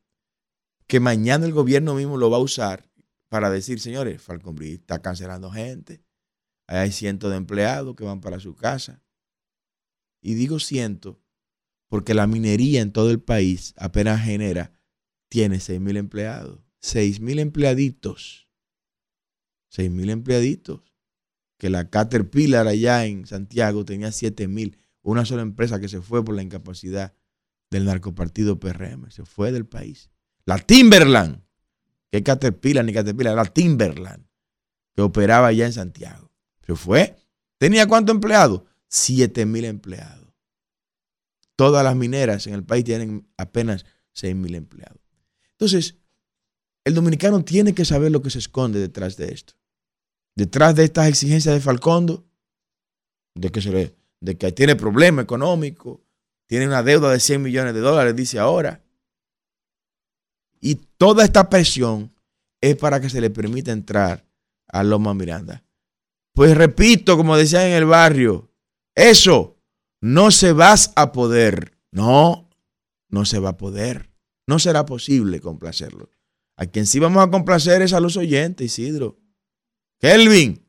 [0.88, 2.90] que mañana el gobierno mismo lo va a usar
[3.30, 6.06] para decir, señores, Falcón está cancelando gente
[6.68, 9.04] hay cientos de empleados que van para su casa.
[10.22, 11.18] Y digo cientos
[11.88, 14.74] porque la minería en todo el país apenas genera,
[15.30, 16.60] tiene 6 mil empleados.
[16.82, 18.45] 6 mil empleaditos.
[19.76, 20.82] 6 mil empleaditos.
[21.58, 24.78] Que la Caterpillar allá en Santiago tenía 7 mil.
[25.02, 27.14] Una sola empresa que se fue por la incapacidad
[27.70, 29.12] del narcopartido PRM.
[29.12, 30.10] Se fue del país.
[30.46, 31.44] La Timberland.
[32.10, 34.26] Que Caterpillar ni Caterpillar, la Timberland.
[34.96, 36.32] Que operaba allá en Santiago.
[36.66, 37.18] Se fue.
[37.58, 38.62] ¿Tenía cuántos empleados?
[38.88, 40.34] 7 mil empleados.
[41.58, 45.02] Todas las mineras en el país tienen apenas 6 mil empleados.
[45.52, 45.96] Entonces,
[46.86, 49.56] el dominicano tiene que saber lo que se esconde detrás de esto.
[50.36, 52.26] Detrás de estas exigencias de Falcondo,
[53.36, 53.52] de
[54.38, 56.04] que, tiene problema económico,
[56.48, 58.84] tiene una deuda de 100 millones de dólares, dice ahora.
[60.60, 62.14] Y toda esta presión
[62.62, 64.26] es para que se le permita entrar
[64.68, 65.64] a Loma Miranda.
[66.34, 68.52] Pues repito, como decía en el barrio,
[68.94, 69.58] eso
[70.02, 71.78] no se va a poder.
[71.92, 72.50] No,
[73.10, 74.12] no se va a poder.
[74.48, 76.10] No será posible complacerlo.
[76.58, 79.18] A quien sí vamos a complacer es a los oyentes, Isidro.
[80.06, 80.64] Kelvin,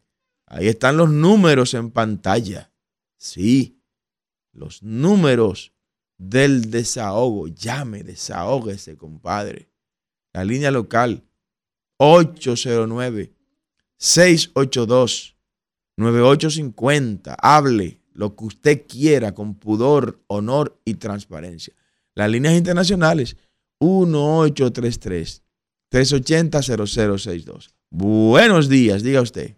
[0.47, 2.73] ahí están los números en pantalla.
[3.19, 3.83] Sí,
[4.53, 5.75] los números
[6.17, 7.47] del desahogo.
[7.49, 9.69] Llame, desahógese, compadre.
[10.33, 11.23] La línea local
[11.99, 13.35] 809
[13.99, 15.37] 682
[15.99, 17.35] 9850.
[17.35, 21.75] Hable lo que usted quiera con pudor, honor y transparencia.
[22.15, 23.37] Las líneas internacionales
[23.81, 25.43] 1833
[25.91, 27.76] 380 0062.
[27.91, 29.57] Buenos días, diga usted.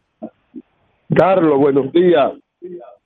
[1.14, 2.32] Carlos, buenos días.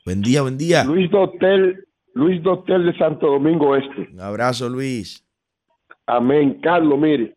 [0.05, 0.85] Buen día, buen día.
[0.85, 4.09] Luis Dotel, Luis Dotel de Santo Domingo Este.
[4.13, 5.25] Un abrazo, Luis.
[6.07, 6.59] Amén.
[6.61, 7.37] Carlos, mire,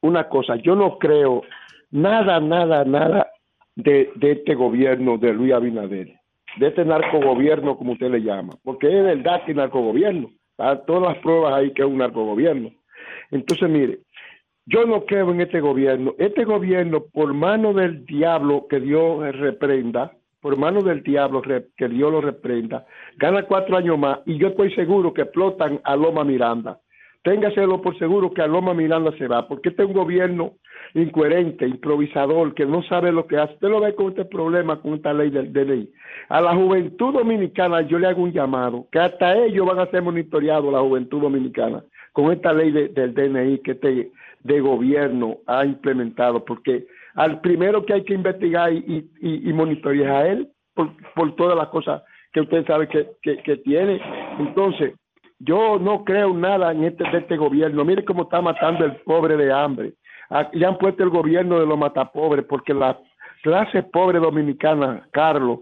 [0.00, 1.42] una cosa, yo no creo
[1.90, 3.26] nada, nada, nada
[3.74, 6.14] de, de este gobierno de Luis Abinader,
[6.58, 10.30] de este narcogobierno, como usted le llama, porque es verdad que es narcogobierno.
[10.86, 12.70] Todas las pruebas ahí que es un narcogobierno.
[13.30, 14.00] Entonces, mire,
[14.68, 16.14] yo no creo en este gobierno.
[16.18, 22.12] Este gobierno, por mano del diablo que Dios reprenda, por mano del diablo que Dios
[22.12, 26.78] lo reprenda, gana cuatro años más y yo estoy seguro que explotan a Loma Miranda.
[27.22, 30.52] Téngaselo por seguro que a Loma Miranda se va, porque este es un gobierno
[30.94, 33.54] incoherente, improvisador, que no sabe lo que hace.
[33.54, 35.90] Usted lo ve con este problema, con esta ley del DNI.
[36.28, 40.02] A la juventud dominicana yo le hago un llamado, que hasta ellos van a ser
[40.02, 44.10] monitoreados, la juventud dominicana, con esta ley del DNI que este
[44.40, 50.48] de gobierno ha implementado, porque al primero que hay que investigar y, monitorear a él
[50.74, 54.00] por, todas las cosas que usted sabe que, que, tiene.
[54.38, 54.94] Entonces,
[55.40, 57.84] yo no creo nada en este, este gobierno.
[57.84, 59.94] Mire cómo está matando el pobre de hambre.
[60.52, 62.98] Ya han puesto el gobierno de los matapobres, porque la
[63.42, 65.60] clase pobre dominicana, Carlos,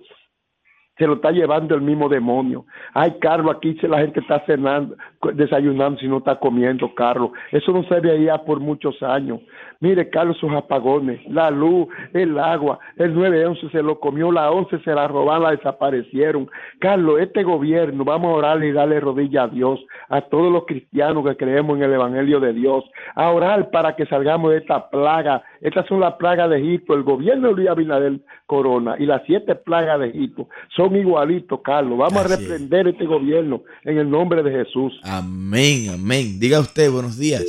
[0.99, 2.65] se lo está llevando el mismo demonio.
[2.95, 4.97] Ay, Carlos, aquí la gente está cenando,
[5.35, 7.31] desayunando si no está comiendo, Carlos.
[7.53, 9.41] Eso no se veía por muchos años.
[9.81, 14.79] Mire, Carlos, sus apagones, la luz, el agua, el 911 se lo comió, la 11
[14.79, 16.49] se la robaron, la desaparecieron.
[16.79, 21.25] Carlos, este gobierno, vamos a orar y darle rodilla a Dios, a todos los cristianos
[21.27, 22.85] que creemos en el Evangelio de Dios,
[23.15, 25.43] a orar para que salgamos de esta plaga.
[25.61, 29.55] Estas son las plagas de Egipto, el gobierno de Luis Abinader Corona y las siete
[29.55, 31.99] plagas de Egipto son igualitos, Carlos.
[31.99, 35.01] Vamos a reprender este gobierno en el nombre de Jesús.
[35.05, 36.39] Amén, amén.
[36.39, 37.45] Diga usted, buenos días.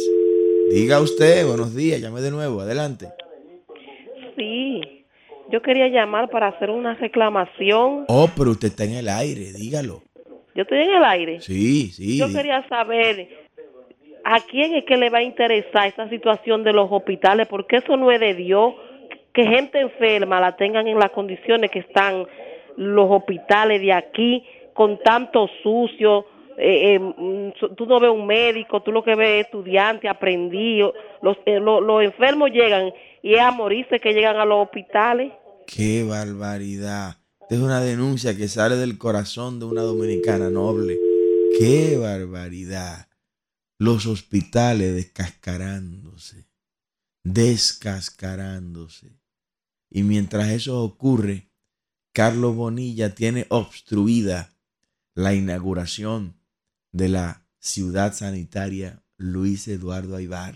[0.72, 3.08] Diga usted, buenos días, llame de nuevo, adelante.
[4.36, 4.82] Sí,
[5.50, 8.06] yo quería llamar para hacer una reclamación.
[8.08, 10.04] Oh, pero usted está en el aire, dígalo.
[10.56, 11.40] ¿Yo estoy en el aire?
[11.40, 12.18] Sí, sí.
[12.18, 13.47] Yo quería saber
[14.30, 17.96] a quién es que le va a interesar esta situación de los hospitales, porque eso
[17.96, 18.74] no es de Dios,
[19.34, 22.28] que gente enferma la tengan en las condiciones que están
[22.76, 26.26] los hospitales de aquí, con tanto sucio,
[26.58, 30.94] eh, eh, mm, tú no ves un médico, tú lo que ves es estudiante, aprendido,
[31.22, 32.92] los, eh, los, enfermos llegan
[33.24, 35.32] y es a morirse que llegan a los hospitales.
[35.66, 37.16] ¡Qué barbaridad!
[37.50, 40.98] es una denuncia que sale del corazón de una dominicana noble.
[41.58, 43.07] ¡Qué barbaridad!
[43.80, 46.46] Los hospitales descascarándose,
[47.24, 49.20] descascarándose.
[49.90, 51.50] Y mientras eso ocurre,
[52.12, 54.50] Carlos Bonilla tiene obstruida
[55.14, 56.34] la inauguración
[56.92, 60.56] de la ciudad sanitaria Luis Eduardo Aibar,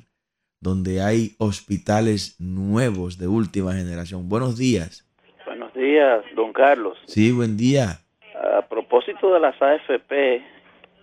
[0.60, 4.30] donde hay hospitales nuevos de última generación.
[4.30, 5.08] Buenos días.
[5.46, 6.98] Buenos días, don Carlos.
[7.06, 8.00] Sí, buen día.
[8.58, 10.44] A propósito de las AFP,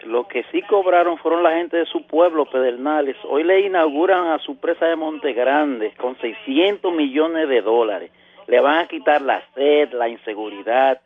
[0.06, 3.16] lo que sí cobraron fueron la gente de su pueblo, Pedernales.
[3.28, 8.10] Hoy le inauguran a su presa de Monte Grande con 600 millones de dólares.
[8.46, 11.00] Le van a quitar la sed, la inseguridad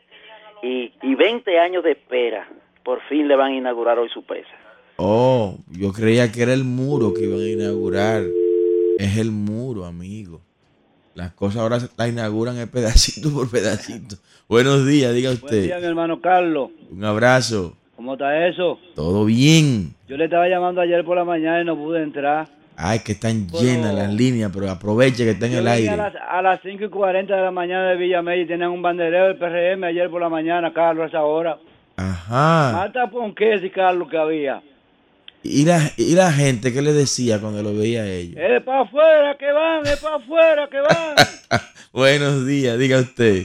[0.63, 2.49] y, y 20 años de espera
[2.85, 4.51] por fin le van a inaugurar hoy su presa.
[4.97, 8.23] Oh, yo creía que era el muro que iban a inaugurar.
[8.99, 10.41] Es el muro, amigo.
[11.15, 14.17] Las cosas ahora las inauguran el pedacito por pedacito.
[14.49, 15.49] Buenos días, diga usted.
[15.49, 16.71] Buenos días, mi hermano Carlos.
[16.91, 17.77] Un abrazo.
[18.03, 18.81] ¿Cómo está eso?
[18.97, 19.95] Todo bien.
[20.09, 22.49] Yo le estaba llamando ayer por la mañana y no pude entrar.
[22.77, 25.91] Ay, que están llenas las líneas, pero aproveche que está en el aire.
[25.91, 28.83] A las, a las 5 y 40 de la mañana de Villamey y tenían un
[28.83, 31.61] banderero del PRM ayer por la mañana, Carlos, a esa hora.
[31.95, 32.73] Ajá.
[32.73, 34.61] Marta Ponqués y Carlos que había.
[35.45, 38.35] ¿Y la, ¿Y la gente qué le decía cuando lo veía a ellos?
[38.37, 41.61] Es para afuera que van, es para afuera que van.
[41.93, 43.45] Buenos días, diga usted.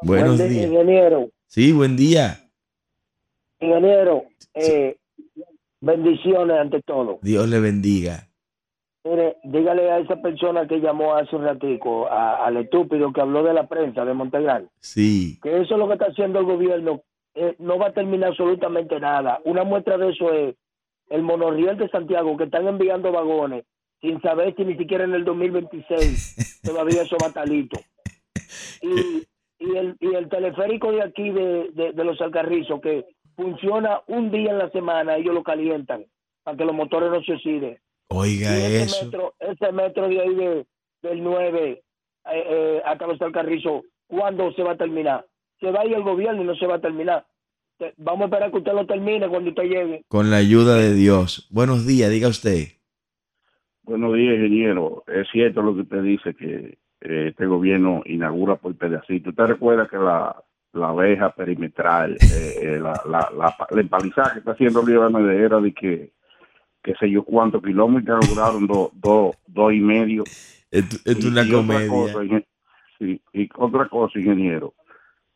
[0.00, 0.64] Buenos días.
[0.64, 1.28] Ingeniero.
[1.46, 2.45] Sí, buen día.
[3.60, 4.96] Ingeniero, eh,
[5.80, 7.18] bendiciones ante todo.
[7.22, 8.28] Dios le bendiga.
[9.04, 13.54] Mire, dígale a esa persona que llamó hace un ratico, al estúpido que habló de
[13.54, 14.68] la prensa de Montegral.
[14.80, 15.38] Sí.
[15.42, 17.02] Que eso es lo que está haciendo el gobierno.
[17.34, 19.40] Eh, no va a terminar absolutamente nada.
[19.44, 20.56] Una muestra de eso es
[21.10, 23.64] el monorriel de Santiago, que están enviando vagones
[24.00, 27.78] sin saber si ni siquiera en el 2026 todavía eso va talito.
[28.82, 29.26] Y,
[29.58, 33.06] y, el, y el teleférico de aquí de, de los Alcarrizos, que
[33.36, 36.04] funciona un día en la semana, ellos lo calientan
[36.42, 37.78] para que los motores no se oxiden
[38.08, 39.04] Oiga ese eso.
[39.04, 40.66] Metro, ese metro de ahí de,
[41.02, 41.82] del 9 eh,
[42.24, 45.26] eh, hasta los Carrizo, ¿cuándo se va a terminar?
[45.60, 47.24] se va a ir el gobierno y no se va a terminar.
[47.78, 50.04] Te- Vamos a esperar que usted lo termine cuando usted llegue.
[50.08, 51.48] Con la ayuda de Dios.
[51.50, 52.68] Buenos días, diga usted.
[53.82, 55.04] Buenos días, ingeniero.
[55.06, 59.30] Es cierto lo que usted dice, que eh, este gobierno inaugura por pedacito.
[59.30, 60.36] ¿Usted recuerda que la,
[60.76, 65.40] la abeja perimetral, eh, eh, la, la, la, la empalizada que está haciendo Luis Abinader
[65.40, 66.12] era de que,
[66.82, 70.24] qué sé yo cuántos kilómetros inauguraron, dos dos dos y medio.
[70.70, 71.88] Es Y- una y otra comedia.
[71.88, 72.46] cosa, ingen-
[72.98, 74.74] sí, y otra cosa, ingeniero.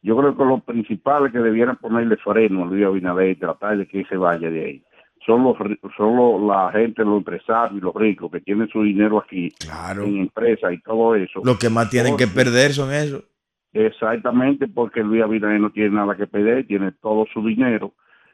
[0.03, 3.77] Yo creo que lo principal es que debieran ponerle freno a Luis Abinader y tratar
[3.77, 4.85] de que se vaya de ahí.
[5.27, 9.51] Son, los, los- la gente, los empresarios y los ricos que tienen su dinero aquí
[9.59, 10.05] Claro.
[10.05, 11.43] en empresas y todo eso.
[11.45, 13.25] Los que más tienen que perder son esos.
[13.73, 17.93] Exactamente porque Luis Abinader no tiene nada que perder, tiene todo su dinero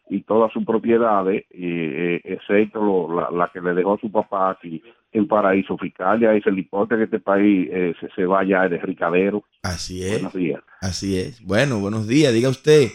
[0.09, 4.83] y todas sus propiedades, eh, excepto lo- la, la que le dejó su papá aquí
[5.13, 6.21] en paraíso fiscal.
[6.21, 9.43] Ya es el importe que este país eh, se, se vaya de ricadero.
[9.63, 10.13] Así es.
[10.13, 10.61] Buenos días.
[10.81, 11.45] Así es.
[11.45, 12.89] Bueno, buenos días, diga usted.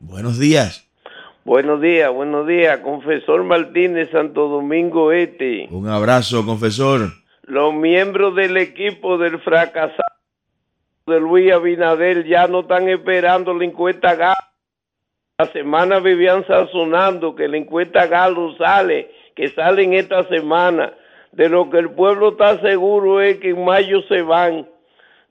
[0.00, 0.88] Buenos días.
[1.44, 5.66] Buenos días, buenos días, confesor Martínez, Santo Domingo Este.
[5.72, 7.08] Un abrazo, confesor.
[7.42, 9.98] Los miembros del equipo del fracasado
[11.06, 14.36] de Luis Abinader ya no están esperando la encuesta Galo.
[15.38, 20.94] La semana vivían sazonando que la encuesta Galo sale, que sale en esta semana.
[21.32, 24.68] De lo que el pueblo está seguro es que en mayo se van.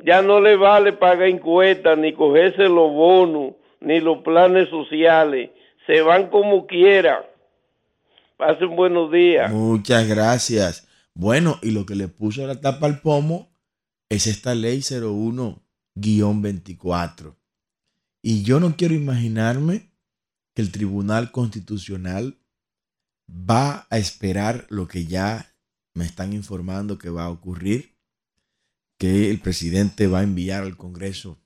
[0.03, 5.51] Ya no le vale pagar encuestas, ni cogerse los bonos, ni los planes sociales.
[5.85, 7.23] Se van como quiera.
[8.35, 9.51] Pasen buenos días.
[9.51, 10.87] Muchas gracias.
[11.13, 13.50] Bueno, y lo que le puso la tapa al pomo
[14.11, 17.37] es esta ley 01-24.
[18.21, 19.93] Y yo no quiero imaginarme
[20.53, 22.37] que el Tribunal Constitucional
[23.29, 25.55] va a esperar lo que ya
[25.93, 27.95] me están informando que va a ocurrir,
[28.97, 31.41] que el presidente va a enviar al Congreso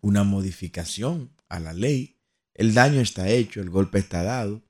[0.00, 2.16] una modificación a la ley.
[2.54, 4.64] El daño está hecho, el golpe está dado,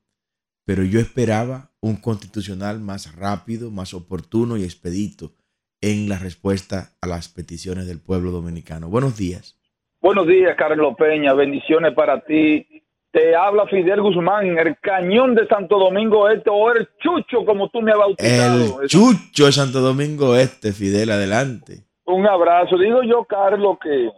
[0.66, 5.37] pero yo esperaba un constitucional más rápido, más oportuno y expedito
[5.80, 8.88] en la respuesta a las peticiones del pueblo dominicano.
[8.88, 9.56] Buenos días.
[10.00, 11.34] Buenos días, Carlos Peña.
[11.34, 12.66] Bendiciones para ti.
[13.10, 17.80] Te habla Fidel Guzmán, el cañón de Santo Domingo Este, o el chucho, como tú
[17.80, 18.82] me has bautizado.
[18.82, 21.84] El Chucho de Santo Domingo Este, Fidel, adelante.
[22.04, 22.76] Un abrazo.
[22.76, 24.10] Digo yo, Carlos, que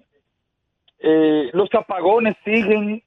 [0.98, 3.02] eh, los apagones siguen.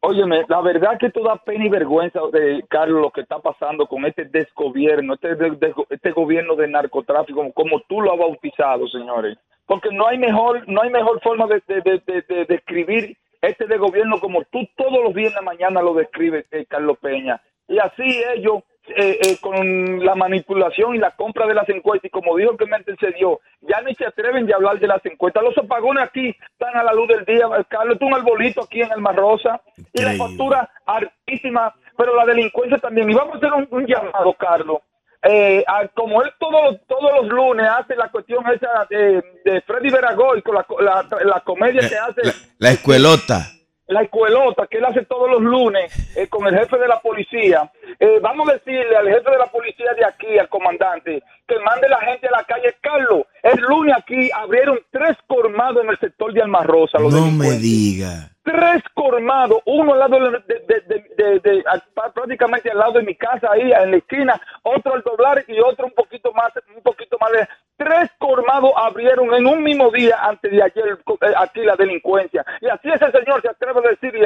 [0.00, 4.04] Óyeme, la verdad que toda pena y vergüenza, de Carlos, lo que está pasando con
[4.06, 9.36] este desgobierno, este, de- este gobierno de narcotráfico, como tú lo has bautizado, señores.
[9.66, 13.66] Porque no hay mejor, no hay mejor forma de, de, de, de- de describir este
[13.66, 17.40] de gobierno como tú todos los días la mañana lo describes, eh, Carlos Peña.
[17.66, 18.62] Y así ellos,
[18.96, 22.66] eh, eh, con la manipulación y la compra de las encuestas, y como dijo que
[22.66, 25.42] mente se dio, ya ni se atreven de hablar de las encuestas.
[25.42, 28.92] Los apagones aquí están a la luz del día, Carlos, tú un arbolito aquí en
[28.92, 29.60] el Mar Rosa,
[29.92, 33.10] y la factura altísima, pero la delincuencia también.
[33.10, 34.78] Y vamos a hacer un, un llamado, Carlos.
[35.22, 39.90] Eh, a- como él todos todos los lunes hace la cuestión esa de, de Freddy
[39.90, 42.22] Veragoy con la, la, la comedia que hace
[42.58, 43.46] La escuelota.
[43.88, 47.70] La escuelota que él hace todos los lunes eh, con el jefe de la policía.
[47.98, 51.88] Eh, vamos a decirle al jefe de la policía de aquí, al comandante, que mande
[51.88, 52.74] la gente a la calle.
[52.80, 56.98] Carlos, el lunes aquí abrieron tres colmados en el sector de Almarrosa.
[56.98, 58.30] Los No me diga.
[58.44, 62.92] Tres colmados, uno al lado de, de- de- de- de- de- a- prácticamente al lado
[62.92, 66.50] de mi casa ahí en la esquina, otro al doblar y otro un poquito más,
[66.74, 71.34] un poquito más de tres colmados abrieron en un mismo día antes de ayer eh,
[71.36, 72.44] aquí la delincuencia.
[72.62, 73.17] Y así y el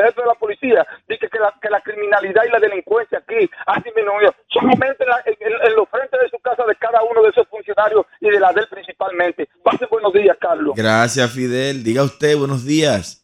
[0.05, 3.81] jefe de la policía, dice que la, que la criminalidad y la delincuencia aquí ha
[3.81, 4.35] disminuido.
[4.49, 7.31] Solamente en, la- en- en- en los frentes de su casa de cada uno de
[7.31, 9.49] esos funcionarios y de la de él principalmente.
[9.63, 10.75] Pase buenos días, Carlos.
[10.77, 11.83] Gracias, Fidel.
[11.85, 13.19] Diga usted, buenos días.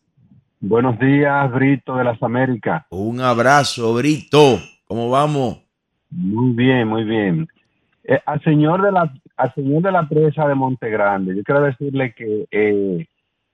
[0.61, 2.85] Buenos días, Brito de las Américas.
[2.91, 4.59] Un abrazo, Brito.
[4.87, 5.63] ¿Cómo vamos?
[6.11, 7.47] Muy bien, muy bien.
[8.05, 11.61] Eh, al señor de la al señor de la presa de Monte Grande, yo quiero
[11.63, 13.07] decirle que eh,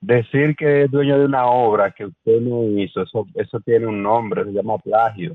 [0.06, 4.02] decir que es dueño de una obra que usted no hizo, eso eso tiene un
[4.02, 5.34] nombre, se llama plagio.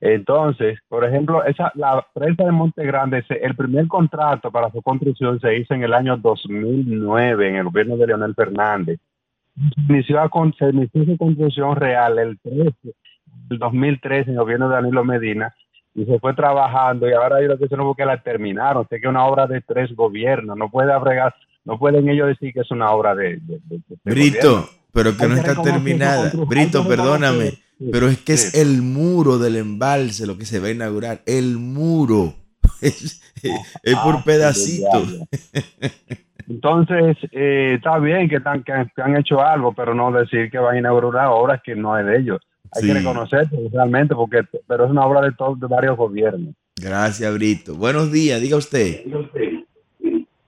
[0.00, 5.40] Entonces, por ejemplo, esa la presa de Monte Grande, el primer contrato para su construcción
[5.40, 8.98] se hizo en el año 2009 en el gobierno de Leonel Fernández.
[9.88, 12.72] Inició, a se inició su construcción real el 13,
[13.50, 15.54] el 2013 en el gobierno de Danilo Medina
[15.94, 19.00] y se fue trabajando y ahora hay lo que se no porque la terminaron, sé
[19.00, 22.60] que es una obra de tres gobiernos, no puede abregar, no pueden ellos decir que
[22.60, 24.68] es una obra de, de- de- de Brito, gobierno.
[24.92, 26.32] pero que Hay no que está terminada.
[26.46, 30.68] Brito, perdóname, sí, pero es que es el muro del embalse lo que se va
[30.68, 31.22] a inaugurar.
[31.26, 32.34] El muro.
[32.82, 33.20] Es,
[33.82, 35.20] es por Ah, pedacitos.
[36.48, 40.76] Entonces, eh, está bien que, están, que, han- hecho algo, pero no decir que van
[40.76, 42.38] a inaugurar obras que no es de ellos.
[42.72, 42.88] Hay Sí.
[42.88, 46.54] que reconocer realmente, porque, pero es una obra de, todos de varios gobiernos.
[46.76, 47.74] Gracias, Brito.
[47.74, 49.02] Buenos días, diga usted.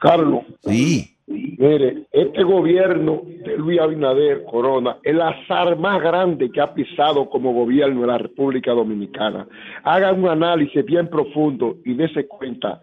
[0.02, 6.74] Carlos, Sí, mire, este gobierno de Luis Abinader Corona, el azar más grande que ha
[6.74, 9.46] pisado como gobierno de la República Dominicana.
[9.84, 12.82] Hagan un análisis bien profundo y dése cuenta,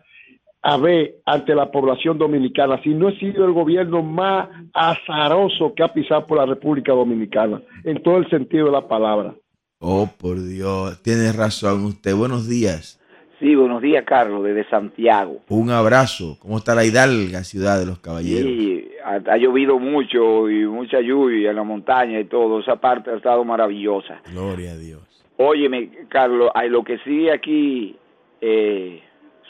[0.61, 5.83] a ver, ante la población dominicana, si no ha sido el gobierno más azaroso que
[5.83, 9.35] ha pisado por la República Dominicana, en todo el sentido de la palabra.
[9.79, 12.15] Oh, por Dios, tiene razón usted.
[12.15, 12.98] Buenos días.
[13.39, 15.37] Sí, buenos días, Carlos, desde Santiago.
[15.47, 16.37] Un abrazo.
[16.41, 18.43] ¿Cómo está la hidalga ciudad de los caballeros?
[18.43, 22.59] Sí, ha, ha llovido mucho y mucha lluvia en la montaña y todo.
[22.59, 24.21] Esa parte ha estado maravillosa.
[24.29, 25.01] Gloria a Dios.
[25.37, 27.95] Óyeme, Carlos, hay lo que sigue aquí,
[28.41, 29.01] eh,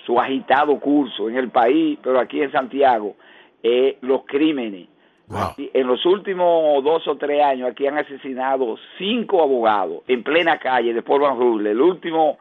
[0.06, 3.16] su agitado curso en el país, pero aquí en Santiago,
[3.64, 4.88] eh, los crímenes.
[5.32, 10.58] Aquí, en los últimos dos o tres años aquí han asesinado cinco abogados en plena
[10.60, 11.72] calle de Van Rule.
[11.72, 12.40] El último,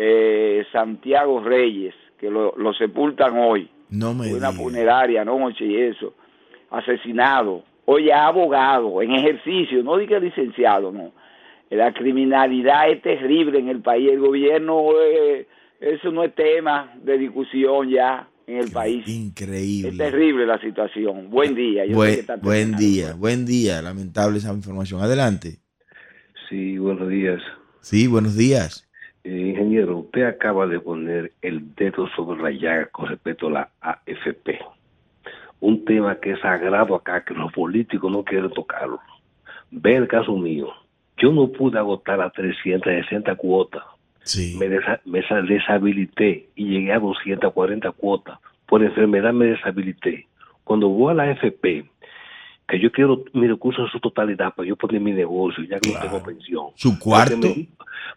[0.00, 3.68] eh, Santiago Reyes, que lo, lo sepultan hoy.
[3.90, 4.52] No me una diga.
[4.52, 6.14] funeraria anoche y eso.
[6.70, 7.64] Asesinado.
[7.84, 11.12] Oye, abogado, en ejercicio, no diga licenciado, no.
[11.70, 14.10] La criminalidad es terrible en el país.
[14.10, 15.46] El gobierno, eh,
[15.80, 19.06] eso no es tema de discusión ya en el país.
[19.08, 19.90] Increíble.
[19.90, 21.28] Es terrible la situación.
[21.28, 21.84] Buen día.
[21.86, 23.82] Yo sé que Buen, buen día, buen día.
[23.82, 25.00] Lamentable esa información.
[25.02, 25.58] Adelante.
[26.48, 27.42] Sí, buenos días.
[27.80, 28.87] Sí, buenos días.
[29.24, 33.68] Eh, ingeniero, usted acaba de poner el dedo sobre la llaga con respecto a la
[33.80, 34.58] AFP.
[35.60, 39.00] Un tema que es sagrado acá, que los políticos no quieren tocarlo.
[39.70, 40.68] Ve el caso mío.
[41.16, 43.82] Yo no pude agotar las 360 cuotas.
[44.58, 48.38] Me, desa- me sa- deshabilité y llegué a 240 cuotas.
[48.66, 50.26] Por enfermedad me deshabilité.
[50.64, 51.84] Cuando voy a la AFP,
[52.68, 55.92] que yo quiero mi recurso en su totalidad para yo poner mi negocio, ya que
[55.92, 56.66] no tengo pensión.
[56.74, 57.36] Su cuarto.
[57.38, 57.68] Me-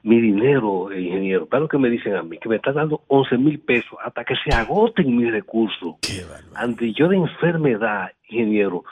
[0.04, 3.60] mi dinero, ingeniero, claro que me dicen a mí que me están dando 11 mil
[3.60, 5.96] pesos hasta que se agoten mis recursos.
[6.56, 8.84] Ante yo de enfermedad, ingeniero,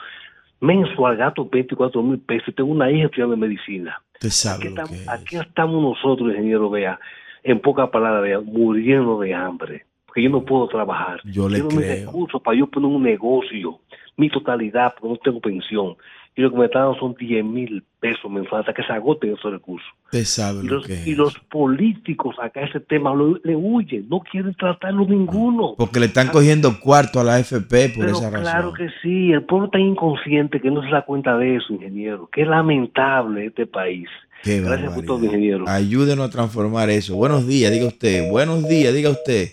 [0.60, 4.00] mensual gasto 24 mil pesos, tengo una hija estudiando medicina.
[4.20, 5.08] Sabe Aquí estamos, que es.
[5.08, 6.98] aquí estamos nosotros, ingeniero, vea,
[7.42, 11.20] en pocas palabras, vea, muriendo de hambre, porque yo no puedo trabajar.
[11.24, 12.06] Yo le Quiero mis creo.
[12.06, 13.80] recursos para yo poner un negocio,
[14.20, 15.96] mi totalidad, porque no tengo pensión.
[16.36, 19.34] Y lo que me están dando son 10 mil pesos mensuales hasta que se agoten
[19.34, 19.88] esos recursos.
[20.24, 21.06] Sabe Y lo los, que es.
[21.06, 25.74] y los políticos acá ese tema lo- le huyen, no quieren tratarlo ninguno.
[25.76, 28.42] Porque le están cogiendo cuarto a la AFP por Pero esa razón.
[28.42, 32.28] claro que sí, el pueblo está inconsciente que no se da cuenta de eso, ingeniero.
[32.32, 34.08] Qué lamentable este país.
[34.44, 35.64] Qué Gracias por todo, ingeniero.
[35.68, 37.16] Ayúdenos a transformar eso.
[37.16, 38.30] Buenos días, diga usted.
[38.30, 39.48] Buenos días, diga usted.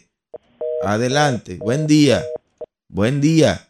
[0.86, 1.58] Adelante.
[1.60, 2.22] Buen día.
[2.88, 3.67] Buen día.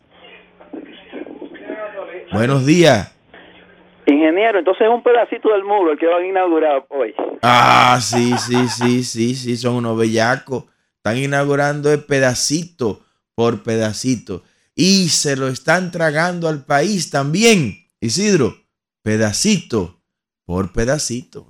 [2.32, 3.14] Buenos días.
[4.06, 7.14] Ingeniero, entonces es un pedacito del muro el que van a inaugurar hoy.
[7.42, 10.66] Ah, sí, sí, sí, sí, sí, son unos bellacos.
[10.96, 13.02] Están inaugurando el pedacito
[13.36, 14.44] por pedacito.
[14.76, 18.56] Y se lo están tragando al país también, Isidro.
[19.04, 20.02] Pedacito
[20.46, 21.46] por pedacito.